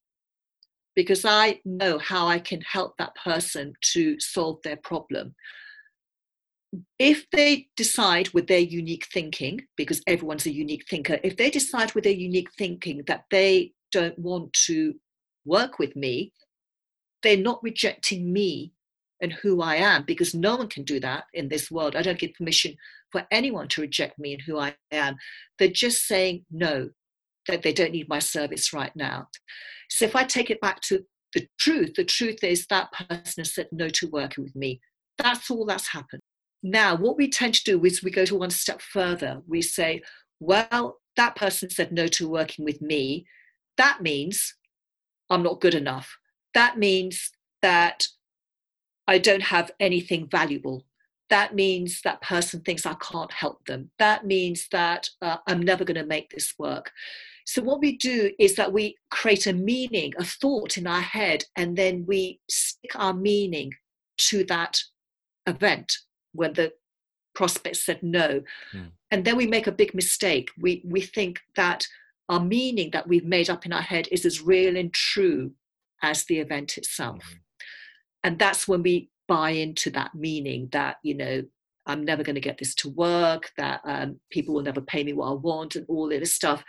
because 0.95 1.25
I 1.25 1.61
know 1.64 1.99
how 1.99 2.26
I 2.26 2.38
can 2.38 2.61
help 2.61 2.97
that 2.99 3.17
person 3.17 3.73
to 3.93 4.19
solve 4.21 4.59
their 4.62 4.76
problem 4.76 5.35
if 6.99 7.28
they 7.31 7.69
decide 7.76 8.28
with 8.31 8.47
their 8.47 8.59
unique 8.59 9.07
thinking, 9.12 9.62
because 9.76 10.02
everyone's 10.07 10.47
a 10.47 10.54
unique 10.54 10.85
thinker, 10.88 11.19
if 11.23 11.37
they 11.37 11.50
decide 11.50 11.95
with 11.95 12.04
their 12.04 12.12
unique 12.12 12.50
thinking 12.57 13.02
that 13.07 13.25
they 13.31 13.73
don't 13.93 14.19
want 14.19 14.52
to 14.66 14.95
work 15.45 15.78
with 15.78 15.95
me, 15.95 16.33
they're 17.23 17.37
not 17.37 17.62
rejecting 17.62 18.33
me 18.33 18.73
and 19.21 19.33
who 19.33 19.62
I 19.62 19.76
am, 19.76 20.04
because 20.04 20.35
no 20.35 20.57
one 20.57 20.69
can 20.69 20.85
do 20.85 21.00
that 21.00 21.25
in 21.33 21.49
this 21.49 21.71
world. 21.71 21.97
I 21.97 22.02
don't 22.02 22.19
give 22.19 22.35
permission 22.35 22.76
for 23.12 23.26
anyone 23.31 23.69
to 23.69 23.81
reject 23.81 24.19
me 24.19 24.35
and 24.35 24.43
who 24.43 24.59
I 24.59 24.75
am. 24.90 25.16
They're 25.59 25.69
just 25.69 26.07
saying 26.07 26.45
no, 26.50 26.90
that 27.49 27.62
they 27.62 27.73
don't 27.73 27.93
need 27.93 28.09
my 28.09 28.19
service 28.19 28.73
right 28.73 28.95
now. 28.97 29.28
So 29.88 30.04
if 30.04 30.16
I 30.16 30.25
take 30.25 30.50
it 30.50 30.61
back 30.61 30.81
to 30.83 31.04
the 31.33 31.47
truth, 31.59 31.95
the 31.95 32.04
truth 32.04 32.43
is 32.43 32.66
that 32.66 32.93
person 32.93 33.43
has 33.43 33.54
said 33.54 33.69
no 33.73 33.88
to 33.88 34.09
working 34.09 34.45
with 34.45 34.57
me. 34.57 34.81
That's 35.19 35.50
all 35.50 35.64
that's 35.64 35.88
happened. 35.88 36.23
Now, 36.66 36.97
what 36.97 37.18
we 37.18 37.28
tend 37.28 37.52
to 37.54 37.62
do 37.62 37.85
is 37.85 38.02
we 38.02 38.11
go 38.11 38.25
to 38.25 38.37
one 38.37 38.49
step 38.49 38.80
further. 38.80 39.42
We 39.47 39.61
say, 39.61 40.00
well, 40.40 40.99
that 41.14 41.37
person 41.37 41.68
said 41.68 41.92
no 41.92 42.06
to 42.09 42.26
working 42.26 42.64
with 42.64 42.80
me. 42.80 43.26
That 43.76 44.00
means 44.00 44.54
I'm 45.28 45.42
not 45.42 45.61
good 45.61 45.75
enough. 45.75 46.16
That 46.54 46.78
means 46.78 47.30
that 47.61 48.06
I 49.06 49.18
don't 49.18 49.42
have 49.42 49.73
anything 49.78 50.26
valuable. 50.30 50.87
That 51.28 51.54
means 51.54 52.00
that 52.02 52.23
person 52.23 52.62
thinks 52.62 52.87
I 52.87 52.94
can't 52.94 53.33
help 53.33 53.66
them. 53.66 53.90
That 53.99 54.25
means 54.25 54.66
that 54.73 55.11
uh, 55.21 55.37
I'm 55.47 55.61
never 55.61 55.85
going 55.85 56.00
to 56.00 56.06
make 56.06 56.30
this 56.30 56.54
work. 56.59 56.92
So, 57.44 57.61
what 57.61 57.80
we 57.80 57.99
do 57.99 58.30
is 58.38 58.54
that 58.54 58.73
we 58.73 58.97
create 59.11 59.47
a 59.47 59.52
meaning, 59.52 60.14
a 60.18 60.25
thought 60.25 60.78
in 60.78 60.87
our 60.87 61.02
head, 61.02 61.44
and 61.56 61.76
then 61.76 62.06
we 62.06 62.40
stick 62.49 62.92
our 62.94 63.12
meaning 63.12 63.73
to 64.16 64.44
that 64.44 64.78
event 65.47 65.99
when 66.35 66.53
the 66.53 66.73
prospect 67.35 67.76
said 67.76 68.03
no. 68.03 68.43
Mm. 68.73 68.91
And 69.11 69.25
then 69.25 69.37
we 69.37 69.47
make 69.47 69.67
a 69.67 69.73
big 69.73 69.95
mistake. 69.95 70.50
We, 70.59 70.83
we 70.85 71.00
think 71.00 71.41
that 71.57 71.87
our 72.29 72.41
meaning 72.41 72.91
that 72.93 73.09
we've 73.09 73.25
made 73.25 73.50
up 73.50 73.67
in 73.67 73.73
our 73.73 73.83
head 73.83 74.09
is 74.11 74.25
as 74.25 74.41
real 74.41 74.76
and 74.76 74.93
true 74.93 75.53
as 76.03 76.25
the 76.25 76.38
event 76.38 76.79
itself. 76.79 77.25
Mm. 77.25 77.38
And 78.25 78.38
that's 78.38 78.67
when 78.67 78.83
we 78.83 79.11
buy 79.26 79.50
into 79.50 79.91
that 79.91 80.14
meaning 80.14 80.69
that 80.73 80.97
you 81.03 81.14
know 81.14 81.43
i'm 81.87 82.05
never 82.05 82.23
going 82.23 82.35
to 82.35 82.41
get 82.41 82.59
this 82.59 82.75
to 82.75 82.88
work 82.91 83.50
that 83.57 83.81
um, 83.85 84.19
people 84.31 84.55
will 84.55 84.62
never 84.62 84.81
pay 84.81 85.03
me 85.05 85.12
what 85.12 85.29
i 85.29 85.33
want 85.33 85.76
and 85.76 85.87
all 85.88 86.09
this 86.09 86.35
stuff 86.35 86.64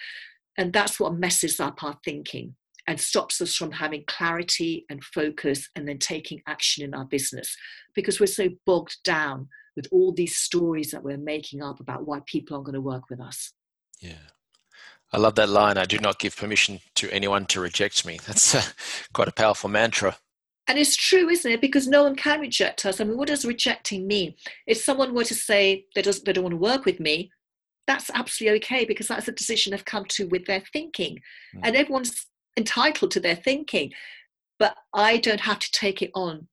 and 0.58 0.72
that's 0.72 1.00
what 1.00 1.16
messes 1.16 1.60
up 1.60 1.84
our 1.84 1.98
thinking 2.04 2.56
and 2.88 3.00
stops 3.00 3.42
us 3.42 3.56
from 3.56 3.72
having 3.72 4.04
clarity 4.08 4.86
and 4.89 5.04
focus 5.04 5.70
and 5.75 5.88
then 5.88 5.98
taking 5.98 6.42
action 6.48 6.84
in 6.84 6.94
our 6.94 7.06
business 7.06 7.56
because 7.96 8.20
we're 8.20 8.27
so 8.27 8.50
bogged 8.65 8.98
down 9.04 9.48
with 9.75 9.88
all 9.92 10.12
these 10.12 10.38
stories 10.38 10.92
that 10.92 11.04
we're 11.04 11.18
making 11.18 11.62
up 11.62 11.80
about 11.80 12.06
why 12.08 12.20
people 12.25 12.56
aren't 12.56 12.65
going 12.65 12.74
to 12.74 12.82
work 12.82 13.10
with 13.10 13.20
us. 13.20 13.54
Yeah. 14.00 14.13
I 15.12 15.18
love 15.18 15.36
that 15.36 15.50
line. 15.50 15.77
I 15.77 15.86
do 15.86 15.98
not 16.00 16.20
give 16.20 16.36
permission 16.36 16.80
to 16.96 17.10
anyone 17.12 17.46
to 17.48 17.60
reject 17.60 18.06
me. 18.06 18.20
That's 18.25 18.56
uh, 18.56 18.63
quite 19.13 19.27
a 19.27 19.34
powerful 19.34 19.70
mantra. 19.70 20.18
And 20.68 20.80
it's 20.80 20.96
true, 20.96 21.30
isn't 21.30 21.51
it? 21.51 21.62
Because 21.62 21.88
no 21.88 22.04
one 22.04 22.15
can 22.15 22.39
reject 22.39 22.86
us. 22.86 23.00
I 23.00 23.04
mean, 23.04 23.18
what 23.18 23.27
does 23.27 23.46
rejecting 23.46 24.08
mean? 24.08 24.34
If 24.65 24.77
someone 24.77 25.13
were 25.13 25.24
to 25.25 25.36
say 25.36 25.86
they, 25.94 26.01
does, 26.01 26.22
they 26.22 26.34
don't 26.34 26.44
want 26.44 26.54
to 26.54 26.58
work 26.58 26.86
with 26.86 27.00
me, 27.00 27.32
that's 27.88 28.10
absolutely 28.13 28.58
okay 28.58 28.84
because 28.84 29.08
that's 29.08 29.27
a 29.27 29.32
decision 29.32 29.72
they've 29.72 29.86
come 29.86 30.06
to 30.06 30.27
with 30.27 30.46
their 30.46 30.63
thinking. 30.74 31.20
Mm. 31.56 31.60
And 31.63 31.75
everyone's 31.75 32.25
entitled 32.58 33.12
to 33.12 33.20
their 33.20 33.36
thinking. 33.36 33.92
But 34.58 34.76
I 34.94 35.18
don't 35.18 35.42
have 35.42 35.60
to 35.60 35.72
take 35.72 36.02
it 36.02 36.12
on 36.16 36.48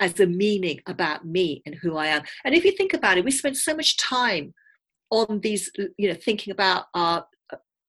as 0.00 0.18
a 0.20 0.26
meaning 0.26 0.80
about 0.86 1.24
me 1.24 1.62
and 1.64 1.74
who 1.76 1.96
I 1.96 2.06
am. 2.08 2.22
And 2.44 2.54
if 2.54 2.64
you 2.64 2.72
think 2.72 2.92
about 2.92 3.18
it, 3.18 3.24
we 3.24 3.30
spend 3.30 3.56
so 3.56 3.74
much 3.74 3.96
time 3.96 4.52
on 5.10 5.40
these, 5.40 5.70
you 5.96 6.08
know, 6.08 6.14
thinking 6.14 6.52
about 6.52 6.86
our 6.94 7.24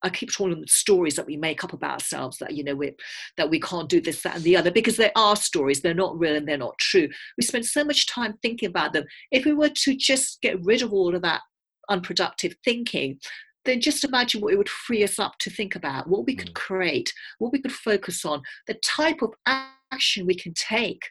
I 0.04 0.10
keep 0.10 0.34
calling 0.34 0.60
them 0.60 0.68
stories 0.68 1.16
that 1.16 1.26
we 1.26 1.38
make 1.38 1.64
up 1.64 1.72
about 1.72 1.94
ourselves 1.94 2.38
that 2.40 2.54
you 2.54 2.64
know 2.64 2.76
we 2.76 2.94
that 3.38 3.50
we 3.50 3.60
can't 3.60 3.88
do 3.88 4.02
this, 4.02 4.22
that, 4.24 4.36
and 4.36 4.44
the 4.44 4.58
other 4.58 4.70
because 4.70 4.98
they 4.98 5.12
are 5.16 5.36
stories. 5.36 5.82
They're 5.82 5.94
not 5.94 6.20
real 6.20 6.36
and 6.36 6.48
they're 6.48 6.58
not 6.58 6.78
true. 6.78 7.08
We 7.38 7.44
spend 7.44 7.66
so 7.66 7.84
much 7.86 8.08
time 8.08 8.36
thinking 8.42 8.68
about 8.68 8.92
them. 8.94 9.06
If 9.32 9.46
we 9.46 9.54
were 9.54 9.70
to 9.70 9.96
just 9.96 10.42
get 10.42 10.64
rid 10.64 10.82
of 10.82 10.92
all 10.94 11.16
of 11.16 11.22
that 11.22 11.42
unproductive 11.90 12.56
thinking, 12.66 13.20
then 13.66 13.82
just 13.82 14.04
imagine 14.04 14.42
what 14.42 14.54
it 14.54 14.58
would 14.58 14.70
free 14.70 15.04
us 15.04 15.20
up 15.20 15.38
to 15.40 15.50
think 15.50 15.76
about, 15.76 16.08
what 16.08 16.26
we 16.26 16.36
could 16.36 16.50
mm. 16.50 16.56
create, 16.56 17.14
what 17.40 17.52
we 17.52 17.62
could 17.62 17.72
focus 17.72 18.26
on, 18.26 18.42
the 18.68 18.76
type 18.86 19.22
of 19.22 19.34
action 19.46 20.26
we 20.26 20.36
can 20.36 20.54
take 20.54 21.02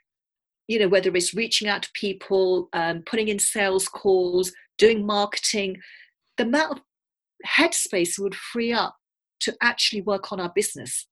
you 0.69 0.79
know, 0.79 0.89
whether 0.89 1.15
it's 1.15 1.35
reaching 1.35 1.69
out 1.69 1.83
to 1.83 1.91
people, 1.93 2.69
um, 2.73 3.03
putting 3.05 3.29
in 3.29 3.39
sales 3.39 3.89
calls, 3.89 4.53
doing 4.79 5.05
marketing, 5.05 5.77
the 6.37 6.45
amount 6.45 6.73
of 6.73 6.81
headspace 7.47 8.19
would 8.19 8.35
free 8.35 8.73
up 8.73 8.97
to 9.41 9.55
actually 9.61 10.03
work 10.03 10.33
on 10.33 10.41
our 10.41 10.53
business. 10.55 11.07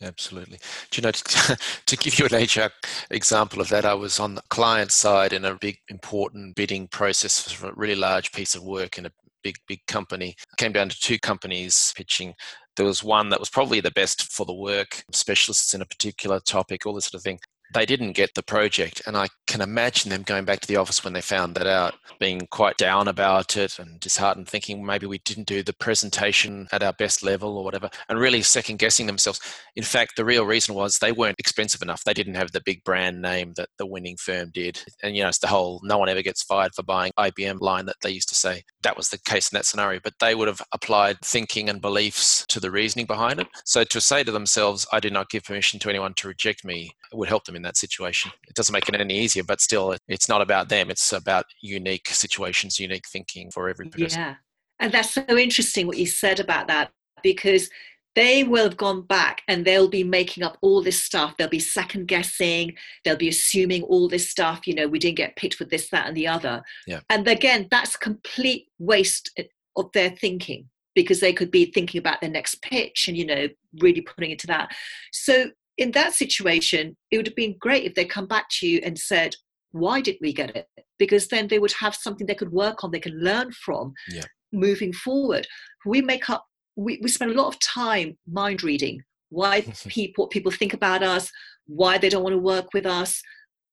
Absolutely. 0.00 0.58
Do 0.90 1.00
you 1.00 1.02
know, 1.02 1.10
to, 1.10 1.58
to, 1.86 1.96
give 1.96 2.18
you 2.18 2.26
an 2.30 2.44
HR 2.44 2.70
example 3.10 3.60
of 3.60 3.68
that, 3.70 3.84
I 3.84 3.94
was 3.94 4.20
on 4.20 4.34
the 4.34 4.42
client 4.48 4.92
side 4.92 5.32
in 5.32 5.44
a 5.44 5.56
big, 5.56 5.78
important 5.88 6.54
bidding 6.54 6.88
process 6.88 7.50
for 7.50 7.68
a 7.68 7.74
really 7.74 7.96
large 7.96 8.32
piece 8.32 8.54
of 8.54 8.62
work 8.62 8.98
in 8.98 9.06
a 9.06 9.12
big, 9.48 9.56
big 9.66 9.86
company. 9.86 10.34
Came 10.58 10.72
down 10.72 10.90
to 10.90 11.00
two 11.00 11.18
companies 11.18 11.92
pitching. 11.96 12.34
There 12.76 12.86
was 12.86 13.02
one 13.02 13.30
that 13.30 13.40
was 13.40 13.48
probably 13.48 13.80
the 13.80 13.90
best 13.92 14.30
for 14.30 14.44
the 14.44 14.52
work, 14.52 15.02
specialists 15.12 15.74
in 15.74 15.80
a 15.80 15.86
particular 15.86 16.38
topic, 16.40 16.84
all 16.84 16.94
this 16.94 17.06
sort 17.06 17.14
of 17.14 17.22
thing 17.22 17.38
they 17.74 17.86
didn't 17.86 18.12
get 18.12 18.34
the 18.34 18.42
project. 18.42 19.02
And 19.06 19.16
I 19.16 19.28
can 19.46 19.60
imagine 19.60 20.10
them 20.10 20.22
going 20.22 20.44
back 20.44 20.60
to 20.60 20.68
the 20.68 20.76
office 20.76 21.04
when 21.04 21.12
they 21.12 21.20
found 21.20 21.54
that 21.54 21.66
out, 21.66 21.94
being 22.18 22.46
quite 22.50 22.76
down 22.76 23.08
about 23.08 23.56
it 23.56 23.78
and 23.78 24.00
disheartened, 24.00 24.48
thinking 24.48 24.84
maybe 24.84 25.06
we 25.06 25.18
didn't 25.18 25.46
do 25.46 25.62
the 25.62 25.72
presentation 25.72 26.68
at 26.72 26.82
our 26.82 26.92
best 26.92 27.22
level 27.22 27.56
or 27.56 27.64
whatever, 27.64 27.90
and 28.08 28.18
really 28.18 28.42
second 28.42 28.78
guessing 28.78 29.06
themselves. 29.06 29.40
In 29.76 29.82
fact, 29.82 30.16
the 30.16 30.24
real 30.24 30.44
reason 30.44 30.74
was 30.74 30.98
they 30.98 31.12
weren't 31.12 31.38
expensive 31.38 31.82
enough. 31.82 32.04
They 32.04 32.14
didn't 32.14 32.34
have 32.34 32.52
the 32.52 32.62
big 32.64 32.84
brand 32.84 33.20
name 33.20 33.52
that 33.56 33.68
the 33.78 33.86
winning 33.86 34.16
firm 34.16 34.50
did. 34.52 34.80
And, 35.02 35.16
you 35.16 35.22
know, 35.22 35.28
it's 35.28 35.38
the 35.38 35.46
whole 35.46 35.80
no 35.82 35.98
one 35.98 36.08
ever 36.08 36.22
gets 36.22 36.42
fired 36.42 36.72
for 36.74 36.82
buying 36.82 37.12
IBM 37.18 37.60
line 37.60 37.86
that 37.86 37.96
they 38.02 38.10
used 38.10 38.28
to 38.30 38.34
say. 38.34 38.62
That 38.82 38.96
was 38.96 39.08
the 39.08 39.18
case 39.18 39.50
in 39.52 39.56
that 39.56 39.66
scenario. 39.66 40.00
But 40.02 40.14
they 40.20 40.34
would 40.34 40.48
have 40.48 40.62
applied 40.72 41.18
thinking 41.22 41.68
and 41.68 41.80
beliefs 41.80 42.46
to 42.48 42.60
the 42.60 42.70
reasoning 42.70 43.06
behind 43.06 43.40
it. 43.40 43.48
So 43.64 43.84
to 43.84 44.00
say 44.00 44.24
to 44.24 44.32
themselves, 44.32 44.86
I 44.92 45.00
did 45.00 45.12
not 45.12 45.30
give 45.30 45.44
permission 45.44 45.80
to 45.80 45.90
anyone 45.90 46.14
to 46.14 46.28
reject 46.28 46.64
me, 46.64 46.92
would 47.12 47.28
help 47.28 47.44
them 47.44 47.56
in 47.58 47.62
that 47.64 47.76
situation. 47.76 48.32
It 48.48 48.54
doesn't 48.54 48.72
make 48.72 48.88
it 48.88 48.98
any 48.98 49.18
easier, 49.18 49.44
but 49.44 49.60
still, 49.60 49.94
it's 50.08 50.28
not 50.28 50.40
about 50.40 50.70
them. 50.70 50.90
It's 50.90 51.12
about 51.12 51.44
unique 51.60 52.08
situations, 52.08 52.80
unique 52.80 53.06
thinking 53.06 53.50
for 53.50 53.68
every 53.68 53.90
person. 53.90 54.20
Yeah. 54.20 54.34
And 54.80 54.92
that's 54.92 55.10
so 55.10 55.24
interesting 55.28 55.86
what 55.86 55.98
you 55.98 56.06
said 56.06 56.40
about 56.40 56.68
that 56.68 56.90
because 57.22 57.68
they 58.14 58.42
will 58.42 58.64
have 58.64 58.76
gone 58.76 59.02
back 59.02 59.42
and 59.48 59.64
they'll 59.64 59.88
be 59.88 60.04
making 60.04 60.42
up 60.42 60.56
all 60.62 60.82
this 60.82 61.02
stuff. 61.02 61.36
They'll 61.36 61.48
be 61.48 61.60
second 61.60 62.08
guessing. 62.08 62.74
They'll 63.04 63.16
be 63.16 63.28
assuming 63.28 63.82
all 63.82 64.08
this 64.08 64.28
stuff. 64.28 64.66
You 64.66 64.74
know, 64.74 64.88
we 64.88 64.98
didn't 64.98 65.18
get 65.18 65.36
picked 65.36 65.54
for 65.54 65.64
this, 65.64 65.90
that, 65.90 66.06
and 66.06 66.16
the 66.16 66.26
other. 66.26 66.62
Yeah. 66.86 67.00
And 67.10 67.26
again, 67.28 67.68
that's 67.70 67.96
complete 67.96 68.68
waste 68.78 69.30
eh, 69.36 69.44
of 69.76 69.92
their 69.92 70.10
thinking 70.10 70.68
because 70.94 71.20
they 71.20 71.32
could 71.32 71.52
be 71.52 71.66
thinking 71.66 72.00
about 72.00 72.20
their 72.20 72.30
next 72.30 72.60
pitch 72.60 73.06
and 73.06 73.16
you 73.16 73.24
know 73.24 73.46
really 73.80 74.00
putting 74.00 74.32
into 74.32 74.48
that. 74.48 74.74
So 75.12 75.50
in 75.78 75.92
that 75.92 76.12
situation, 76.12 76.96
it 77.10 77.16
would 77.16 77.26
have 77.26 77.36
been 77.36 77.56
great 77.58 77.84
if 77.84 77.94
they 77.94 78.04
come 78.04 78.26
back 78.26 78.46
to 78.58 78.66
you 78.66 78.80
and 78.84 78.98
said, 78.98 79.34
why 79.70 80.00
didn't 80.00 80.20
we 80.20 80.32
get 80.32 80.54
it? 80.54 80.66
Because 80.98 81.28
then 81.28 81.46
they 81.46 81.60
would 81.60 81.72
have 81.72 81.94
something 81.94 82.26
they 82.26 82.34
could 82.34 82.52
work 82.52 82.82
on, 82.82 82.90
they 82.90 83.00
can 83.00 83.18
learn 83.20 83.52
from 83.52 83.94
yeah. 84.08 84.24
moving 84.52 84.92
forward. 84.92 85.46
We 85.86 86.02
make 86.02 86.28
up, 86.28 86.44
we, 86.76 86.98
we 87.02 87.08
spend 87.08 87.30
a 87.30 87.40
lot 87.40 87.54
of 87.54 87.60
time 87.60 88.18
mind 88.26 88.62
reading 88.62 89.02
why 89.30 89.60
people, 89.88 90.24
what 90.24 90.30
people 90.30 90.50
think 90.50 90.74
about 90.74 91.02
us, 91.02 91.30
why 91.66 91.96
they 91.96 92.08
don't 92.08 92.24
want 92.24 92.34
to 92.34 92.38
work 92.38 92.74
with 92.74 92.84
us. 92.84 93.22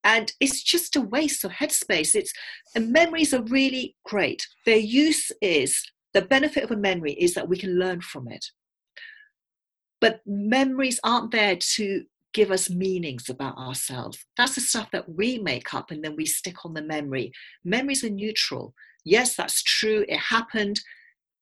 And 0.04 0.32
it's 0.40 0.62
just 0.62 0.96
a 0.96 1.02
waste 1.02 1.44
of 1.44 1.52
headspace. 1.52 2.14
It's 2.14 2.32
and 2.76 2.92
memories 2.92 3.34
are 3.34 3.42
really 3.44 3.96
great. 4.06 4.46
Their 4.68 4.78
use 4.78 5.32
is 5.42 5.82
the 6.14 6.22
benefit 6.22 6.64
of 6.64 6.72
a 6.72 6.78
memory 6.78 7.14
is 7.14 7.34
that 7.34 7.50
we 7.50 7.58
can 7.58 7.80
learn 7.80 8.02
from 8.02 8.28
it 8.28 8.46
but 10.06 10.22
memories 10.28 11.00
aren't 11.04 11.32
there 11.32 11.56
to 11.56 12.04
give 12.32 12.52
us 12.52 12.70
meanings 12.70 13.28
about 13.28 13.58
ourselves. 13.58 14.24
That's 14.38 14.54
the 14.54 14.62
stuff 14.62 14.92
that 14.92 15.10
we 15.10 15.40
make 15.40 15.74
up 15.74 15.90
and 15.90 16.04
then 16.04 16.16
we 16.16 16.28
stick 16.28 16.64
on 16.64 16.76
the 16.76 16.84
memory. 16.84 17.32
Memories 17.64 18.04
are 18.04 18.12
neutral. 18.12 18.76
Yes, 19.04 19.36
that's 19.36 19.64
true. 19.64 20.06
It 20.08 20.20
happened. 20.20 20.80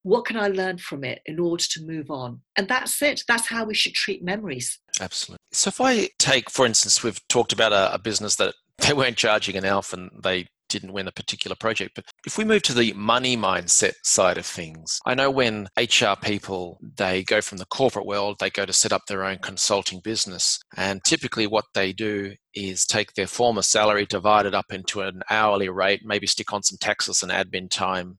What 0.03 0.23
can 0.23 0.37
I 0.37 0.47
learn 0.47 0.77
from 0.77 1.03
it 1.03 1.19
in 1.25 1.39
order 1.39 1.65
to 1.71 1.85
move 1.85 2.09
on? 2.09 2.39
And 2.55 2.69
that's 2.69 3.01
it. 3.01 3.23
That's 3.27 3.47
how 3.47 3.65
we 3.65 3.73
should 3.73 3.95
treat 3.95 4.23
memories. 4.23 4.79
Absolutely. 5.01 5.39
So, 5.51 5.67
if 5.67 5.81
I 5.81 6.07
take, 6.17 6.49
for 6.49 6.65
instance, 6.65 7.03
we've 7.03 7.19
talked 7.27 7.51
about 7.51 7.73
a, 7.73 7.93
a 7.93 7.99
business 7.99 8.37
that 8.37 8.55
they 8.77 8.93
weren't 8.93 9.17
charging 9.17 9.55
enough 9.55 9.91
and 9.91 10.09
they 10.23 10.47
didn't 10.73 10.93
win 10.93 11.07
a 11.07 11.11
particular 11.11 11.55
project. 11.55 11.91
But 11.95 12.05
if 12.25 12.37
we 12.37 12.43
move 12.43 12.63
to 12.63 12.73
the 12.73 12.93
money 12.93 13.37
mindset 13.37 13.93
side 14.03 14.37
of 14.37 14.45
things, 14.45 14.99
I 15.05 15.13
know 15.13 15.29
when 15.29 15.67
HR 15.77 16.15
people 16.21 16.79
they 16.97 17.23
go 17.23 17.41
from 17.41 17.59
the 17.59 17.65
corporate 17.65 18.07
world, 18.07 18.37
they 18.39 18.49
go 18.49 18.65
to 18.65 18.73
set 18.73 18.91
up 18.91 19.03
their 19.07 19.23
own 19.23 19.37
consulting 19.37 20.01
business. 20.03 20.59
And 20.75 21.03
typically 21.03 21.47
what 21.47 21.65
they 21.73 21.93
do 21.93 22.33
is 22.55 22.85
take 22.85 23.13
their 23.13 23.27
former 23.27 23.61
salary, 23.61 24.05
divide 24.05 24.45
it 24.45 24.55
up 24.55 24.73
into 24.73 25.01
an 25.01 25.21
hourly 25.29 25.69
rate, 25.69 26.01
maybe 26.03 26.27
stick 26.27 26.51
on 26.51 26.63
some 26.63 26.77
taxes 26.79 27.23
and 27.23 27.31
admin 27.31 27.69
time 27.69 28.17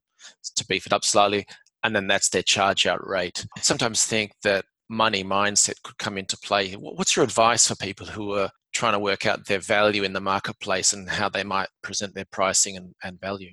to 0.56 0.66
beef 0.66 0.86
it 0.86 0.92
up 0.92 1.04
slightly, 1.04 1.44
and 1.82 1.94
then 1.94 2.06
that's 2.06 2.28
their 2.28 2.42
charge 2.42 2.86
out 2.86 3.06
rate. 3.06 3.46
I 3.56 3.60
sometimes 3.60 4.06
think 4.06 4.32
that 4.42 4.64
money 4.88 5.24
mindset 5.24 5.82
could 5.82 5.98
come 5.98 6.18
into 6.18 6.36
play. 6.38 6.72
What's 6.72 7.16
your 7.16 7.24
advice 7.24 7.66
for 7.66 7.74
people 7.74 8.06
who 8.06 8.32
are 8.32 8.50
trying 8.74 8.92
to 8.92 8.98
work 8.98 9.24
out 9.24 9.46
their 9.46 9.60
value 9.60 10.02
in 10.02 10.12
the 10.12 10.20
marketplace 10.20 10.92
and 10.92 11.08
how 11.08 11.28
they 11.28 11.44
might 11.44 11.68
present 11.82 12.14
their 12.14 12.26
pricing 12.30 12.76
and, 12.76 12.94
and 13.02 13.20
value. 13.20 13.52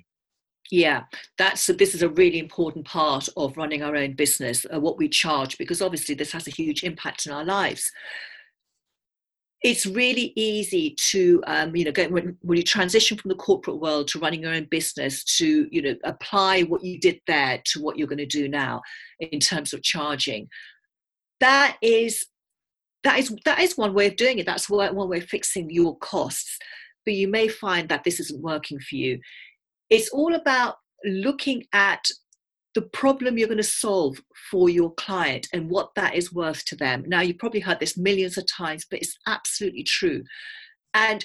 Yeah 0.70 1.02
that's 1.38 1.66
this 1.66 1.94
is 1.94 2.02
a 2.02 2.08
really 2.08 2.38
important 2.38 2.86
part 2.86 3.28
of 3.36 3.56
running 3.56 3.82
our 3.82 3.94
own 3.94 4.14
business 4.14 4.64
uh, 4.72 4.80
what 4.80 4.96
we 4.96 5.08
charge 5.08 5.58
because 5.58 5.82
obviously 5.82 6.14
this 6.14 6.32
has 6.32 6.46
a 6.46 6.50
huge 6.50 6.82
impact 6.82 7.26
in 7.26 7.32
our 7.32 7.44
lives. 7.44 7.90
It's 9.62 9.86
really 9.86 10.32
easy 10.34 10.96
to 11.10 11.42
um, 11.46 11.76
you 11.76 11.84
know 11.84 11.92
when, 12.08 12.36
when 12.40 12.56
you 12.56 12.64
transition 12.64 13.16
from 13.16 13.28
the 13.28 13.36
corporate 13.36 13.80
world 13.80 14.08
to 14.08 14.18
running 14.18 14.42
your 14.42 14.54
own 14.54 14.66
business 14.70 15.22
to 15.36 15.68
you 15.70 15.82
know 15.82 15.94
apply 16.04 16.62
what 16.62 16.82
you 16.82 16.98
did 16.98 17.20
there 17.26 17.60
to 17.66 17.82
what 17.82 17.96
you're 17.96 18.08
going 18.08 18.18
to 18.18 18.26
do 18.26 18.48
now 18.48 18.80
in 19.20 19.38
terms 19.38 19.72
of 19.72 19.82
charging. 19.82 20.48
That 21.40 21.76
is 21.82 22.24
that 23.04 23.18
is 23.18 23.34
that 23.44 23.60
is 23.60 23.76
one 23.76 23.94
way 23.94 24.06
of 24.06 24.16
doing 24.16 24.38
it. 24.38 24.46
That's 24.46 24.70
one 24.70 25.08
way 25.08 25.18
of 25.18 25.24
fixing 25.24 25.70
your 25.70 25.96
costs. 25.98 26.58
But 27.04 27.14
you 27.14 27.28
may 27.28 27.48
find 27.48 27.88
that 27.88 28.04
this 28.04 28.20
isn't 28.20 28.42
working 28.42 28.78
for 28.78 28.94
you. 28.94 29.20
It's 29.90 30.10
all 30.10 30.34
about 30.34 30.76
looking 31.04 31.64
at 31.72 32.04
the 32.74 32.82
problem 32.82 33.36
you're 33.36 33.48
going 33.48 33.58
to 33.58 33.64
solve 33.64 34.18
for 34.50 34.70
your 34.70 34.94
client 34.94 35.46
and 35.52 35.68
what 35.68 35.90
that 35.96 36.14
is 36.14 36.32
worth 36.32 36.64
to 36.66 36.76
them. 36.76 37.04
Now 37.06 37.20
you've 37.20 37.38
probably 37.38 37.60
heard 37.60 37.80
this 37.80 37.98
millions 37.98 38.38
of 38.38 38.46
times 38.46 38.86
but 38.88 39.00
it's 39.00 39.18
absolutely 39.26 39.82
true. 39.82 40.22
And 40.94 41.24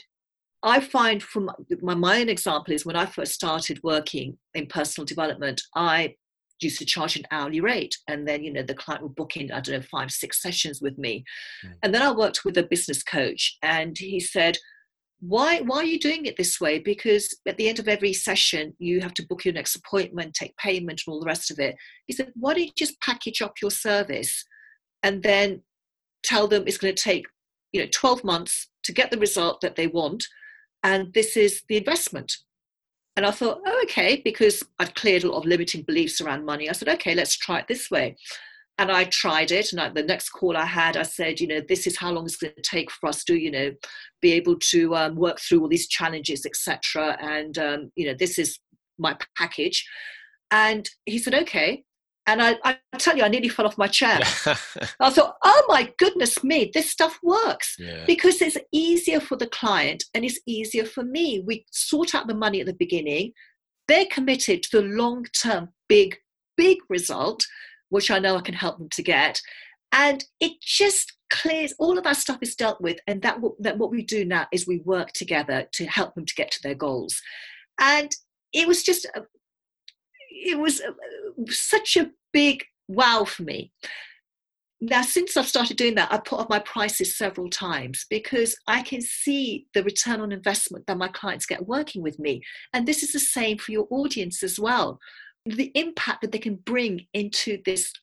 I 0.63 0.79
find 0.79 1.21
from 1.21 1.49
my, 1.81 1.93
my 1.93 2.19
own 2.19 2.29
example 2.29 2.73
is 2.73 2.85
when 2.85 2.95
I 2.95 3.05
first 3.05 3.33
started 3.33 3.79
working 3.83 4.37
in 4.55 4.65
personal 4.65 5.05
development, 5.05 5.61
I 5.75 6.15
used 6.61 6.79
to 6.79 6.85
charge 6.85 7.15
an 7.15 7.25
hourly 7.31 7.61
rate. 7.61 7.95
And 8.07 8.27
then 8.27 8.43
you 8.43 8.51
know 8.51 8.63
the 8.63 8.73
client 8.73 9.03
would 9.03 9.15
book 9.15 9.37
in 9.37 9.51
i 9.51 9.59
don't 9.59 9.75
know 9.75 9.81
five 9.81 10.11
six 10.11 10.41
sessions 10.41 10.81
with 10.81 10.97
me. 10.97 11.23
Mm. 11.65 11.73
and 11.83 11.93
then 11.93 12.01
i 12.01 12.11
worked 12.11 12.45
with 12.45 12.57
a 12.57 12.63
business 12.63 13.03
coach 13.03 13.57
and 13.61 13.97
he 13.97 14.19
said 14.19 14.57
why 15.19 15.61
why 15.61 15.77
are 15.77 15.83
you 15.83 15.99
doing 15.99 16.25
it 16.27 16.37
this 16.37 16.61
way? 16.61 16.77
Because 16.77 17.35
at 17.47 17.57
the 17.57 17.67
end 17.67 17.79
of 17.79 17.87
every 17.87 18.13
session 18.13 18.75
you 18.77 19.01
have 19.01 19.13
to 19.15 19.25
book 19.25 19.45
your 19.45 19.53
next 19.53 19.75
appointment 19.75 20.33
take 20.33 20.55
payment 20.57 21.01
and 21.05 21.11
all 21.11 21.19
the 21.19 21.25
rest 21.25 21.49
of 21.49 21.59
it. 21.59 21.75
He 22.05 22.13
said 22.13 22.31
why 22.35 22.53
don't 22.53 22.65
you 22.65 22.71
just 22.77 23.01
package 23.01 23.41
up 23.41 23.55
your 23.61 23.71
service 23.71 24.45
and 25.03 25.23
then 25.23 25.63
tell 26.23 26.47
them 26.47 26.63
it's 26.65 26.77
going 26.77 26.93
to 26.93 27.03
take 27.03 27.25
you 27.71 27.81
know 27.81 27.87
12 27.91 28.23
months 28.23 28.69
to 28.83 28.93
get 28.93 29.11
the 29.11 29.17
result 29.17 29.61
that 29.61 29.75
they 29.75 29.87
want 29.87 30.25
and 30.83 31.13
this 31.13 31.35
is 31.35 31.63
the 31.67 31.77
investment 31.77 32.31
and 33.17 33.25
i 33.25 33.31
thought 33.31 33.59
oh 33.65 33.81
okay 33.83 34.21
because 34.23 34.63
i've 34.79 34.93
cleared 34.93 35.23
a 35.23 35.29
lot 35.29 35.39
of 35.39 35.45
limiting 35.45 35.81
beliefs 35.81 36.21
around 36.21 36.45
money 36.45 36.69
i 36.69 36.73
said 36.73 36.87
okay 36.87 37.13
let's 37.13 37.35
try 37.35 37.59
it 37.59 37.67
this 37.67 37.91
way 37.91 38.15
and 38.79 38.91
I 38.91 39.05
tried 39.05 39.51
it. 39.51 39.71
And 39.71 39.81
I, 39.81 39.89
the 39.89 40.03
next 40.03 40.29
call 40.29 40.55
I 40.55 40.65
had, 40.65 40.97
I 40.97 41.03
said, 41.03 41.39
you 41.39 41.47
know, 41.47 41.61
this 41.67 41.87
is 41.87 41.97
how 41.97 42.11
long 42.11 42.25
it's 42.25 42.37
going 42.37 42.53
to 42.55 42.61
take 42.61 42.91
for 42.91 43.09
us 43.09 43.23
to, 43.23 43.35
you 43.35 43.49
know, 43.49 43.71
be 44.21 44.33
able 44.33 44.57
to 44.69 44.95
um, 44.95 45.15
work 45.15 45.39
through 45.39 45.61
all 45.61 45.67
these 45.67 45.87
challenges, 45.87 46.45
etc. 46.45 47.17
And 47.19 47.57
um, 47.57 47.91
you 47.95 48.07
know, 48.07 48.13
this 48.17 48.37
is 48.37 48.59
my 48.97 49.17
package. 49.37 49.85
And 50.51 50.89
he 51.05 51.17
said, 51.17 51.33
okay. 51.33 51.83
And 52.27 52.41
I, 52.41 52.57
I 52.63 52.77
tell 52.97 53.17
you, 53.17 53.23
I 53.23 53.29
nearly 53.29 53.49
fell 53.49 53.65
off 53.65 53.77
my 53.77 53.87
chair. 53.87 54.19
I 54.99 55.09
thought, 55.09 55.37
oh 55.43 55.63
my 55.67 55.91
goodness 55.97 56.43
me, 56.43 56.69
this 56.73 56.91
stuff 56.91 57.17
works 57.23 57.75
yeah. 57.79 58.03
because 58.05 58.41
it's 58.41 58.57
easier 58.71 59.19
for 59.19 59.37
the 59.37 59.47
client 59.47 60.03
and 60.13 60.25
it's 60.25 60.39
easier 60.45 60.85
for 60.85 61.03
me. 61.03 61.43
We 61.45 61.65
sort 61.71 62.13
out 62.13 62.27
the 62.27 62.35
money 62.35 62.59
at 62.59 62.67
the 62.67 62.73
beginning. 62.73 63.31
They're 63.87 64.05
committed 64.11 64.63
to 64.63 64.81
the 64.81 64.87
long 64.87 65.25
term, 65.41 65.69
big, 65.87 66.17
big 66.57 66.79
result 66.89 67.45
which 67.89 68.11
I 68.11 68.19
know 68.19 68.35
I 68.35 68.41
can 68.41 68.53
help 68.53 68.77
them 68.77 68.89
to 68.89 69.03
get. 69.03 69.41
And 69.91 70.23
it 70.39 70.53
just 70.61 71.13
clears 71.29 71.73
all 71.79 71.97
of 71.97 72.03
that 72.03 72.17
stuff 72.17 72.39
is 72.41 72.55
dealt 72.55 72.81
with, 72.81 72.99
and 73.07 73.21
that, 73.21 73.37
that 73.59 73.77
what 73.77 73.91
we 73.91 74.03
do 74.03 74.25
now 74.25 74.47
is 74.51 74.67
we 74.67 74.79
work 74.79 75.11
together 75.13 75.65
to 75.73 75.85
help 75.85 76.15
them 76.15 76.25
to 76.25 76.35
get 76.35 76.51
to 76.51 76.59
their 76.63 76.75
goals. 76.75 77.19
And 77.79 78.11
it 78.53 78.67
was 78.67 78.83
just, 78.83 79.07
it 80.45 80.59
was 80.59 80.81
uh, 80.81 80.91
such 81.49 81.97
a 81.97 82.11
big 82.33 82.63
wow 82.87 83.25
for 83.25 83.43
me. 83.43 83.71
Now, 84.79 85.01
since 85.01 85.35
I've 85.35 85.47
started 85.47 85.75
doing 85.75 85.95
that, 85.95 86.11
I've 86.11 86.23
put 86.23 86.39
up 86.39 86.51
my 86.51 86.59
prices 86.59 87.17
several 87.17 87.49
times 87.49 88.05
because 88.11 88.55
I 88.67 88.83
can 88.83 89.01
see 89.01 89.65
the 89.73 89.83
return 89.83 90.21
on 90.21 90.31
investment 90.31 90.85
that 90.85 90.99
my 90.99 91.07
clients 91.07 91.47
get 91.47 91.67
working 91.67 92.03
with 92.03 92.19
me. 92.19 92.43
And 92.73 92.87
this 92.87 93.01
is 93.01 93.11
the 93.11 93.19
same 93.19 93.57
for 93.57 93.71
your 93.71 93.87
audience 93.89 94.43
as 94.43 94.59
well 94.59 94.99
the 95.55 95.71
impact 95.75 96.21
that 96.21 96.31
they 96.31 96.39
can 96.39 96.55
bring 96.55 97.05
into 97.13 97.59
this 97.65 97.93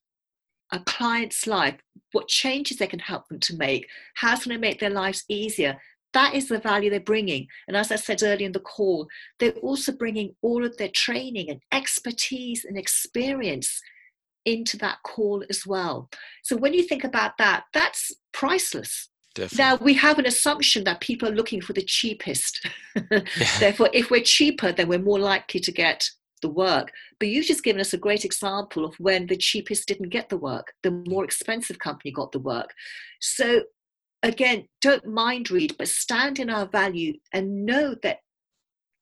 a 0.73 0.81
client's 0.81 1.47
life, 1.47 1.79
what 2.13 2.27
changes 2.27 2.79
they 2.79 2.87
can 2.87 2.99
help 2.99 3.29
them 3.29 3.39
to 3.39 3.57
make, 3.57 3.87
how 4.15 4.35
going 4.35 4.49
to 4.51 4.59
make 4.59 4.81
their 4.81 4.91
lives 4.91 5.25
easier. 5.29 5.79
That 6.15 6.35
is 6.35 6.49
the 6.49 6.59
value 6.59 6.91
they're 6.91 7.01
bringing. 7.01 7.49
And 7.69 7.77
as 7.77 7.93
I 7.93 7.97
said 7.97 8.23
earlier 8.23 8.47
in 8.47 8.53
the 8.53 8.61
call, 8.61 9.09
they're 9.39 9.53
also 9.53 9.93
bringing 9.93 10.35
all 10.43 10.65
of 10.65 10.77
their 10.77 10.89
training 10.89 11.51
and 11.51 11.61
expertise 11.73 12.65
and 12.65 12.79
experience 12.79 13.81
into 14.45 14.77
that 14.79 14.99
call 15.05 15.45
as 15.51 15.67
well. 15.67 16.09
So 16.43 16.57
when 16.57 16.73
you 16.73 16.83
think 16.83 17.05
about 17.05 17.37
that, 17.39 17.65
that's 17.73 18.13
priceless. 18.33 19.09
Definitely. 19.35 19.59
Now 19.59 19.77
we 19.85 19.95
have 19.95 20.19
an 20.19 20.27
assumption 20.27 20.85
that 20.85 21.01
people 21.01 21.29
are 21.29 21.35
looking 21.35 21.61
for 21.61 21.73
the 21.73 21.83
cheapest. 21.83 22.65
yeah. 23.11 23.21
Therefore, 23.59 23.91
if 23.93 24.11
we're 24.11 24.23
cheaper, 24.23 24.71
then 24.71 24.89
we're 24.89 24.99
more 25.01 25.19
likely 25.19 25.61
to 25.61 25.73
get 25.73 26.09
the 26.43 26.49
work. 26.49 26.93
But 27.19 27.29
you've 27.29 27.47
just 27.47 27.65
given 27.65 27.81
us 27.81 27.95
a 27.95 27.99
great 27.99 28.25
example 28.25 28.85
of 28.85 28.95
when 29.01 29.27
the 29.27 29.37
cheapest 29.37 29.89
didn't 29.89 30.11
get 30.11 30.29
the 30.29 30.37
work, 30.37 30.73
the 30.83 30.91
more 31.09 31.25
expensive 31.25 31.79
company 31.81 32.13
got 32.13 32.31
the 32.31 32.39
work. 32.39 32.73
So 33.21 33.63
again, 34.25 34.67
don't 34.81 35.07
mind 35.07 35.51
read, 35.51 35.77
but 35.79 35.89
stand 35.89 36.39
in 36.39 36.51
our 36.51 36.67
value 36.67 37.15
and 37.33 37.65
know 37.67 37.95
that 38.03 38.19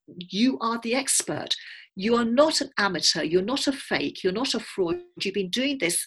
you 0.07 0.59
are 0.61 0.81
the 0.83 0.95
expert. 0.95 1.55
You 1.95 2.17
are 2.17 2.25
not 2.25 2.61
an 2.61 2.71
amateur, 2.77 3.23
you're 3.23 3.41
not 3.41 3.67
a 3.69 3.73
fake, 3.73 4.25
you're 4.25 4.33
not 4.33 4.55
a 4.55 4.61
fraud. 4.61 4.97
You've 5.23 5.35
been 5.35 5.51
doing 5.51 5.79
this 5.79 6.05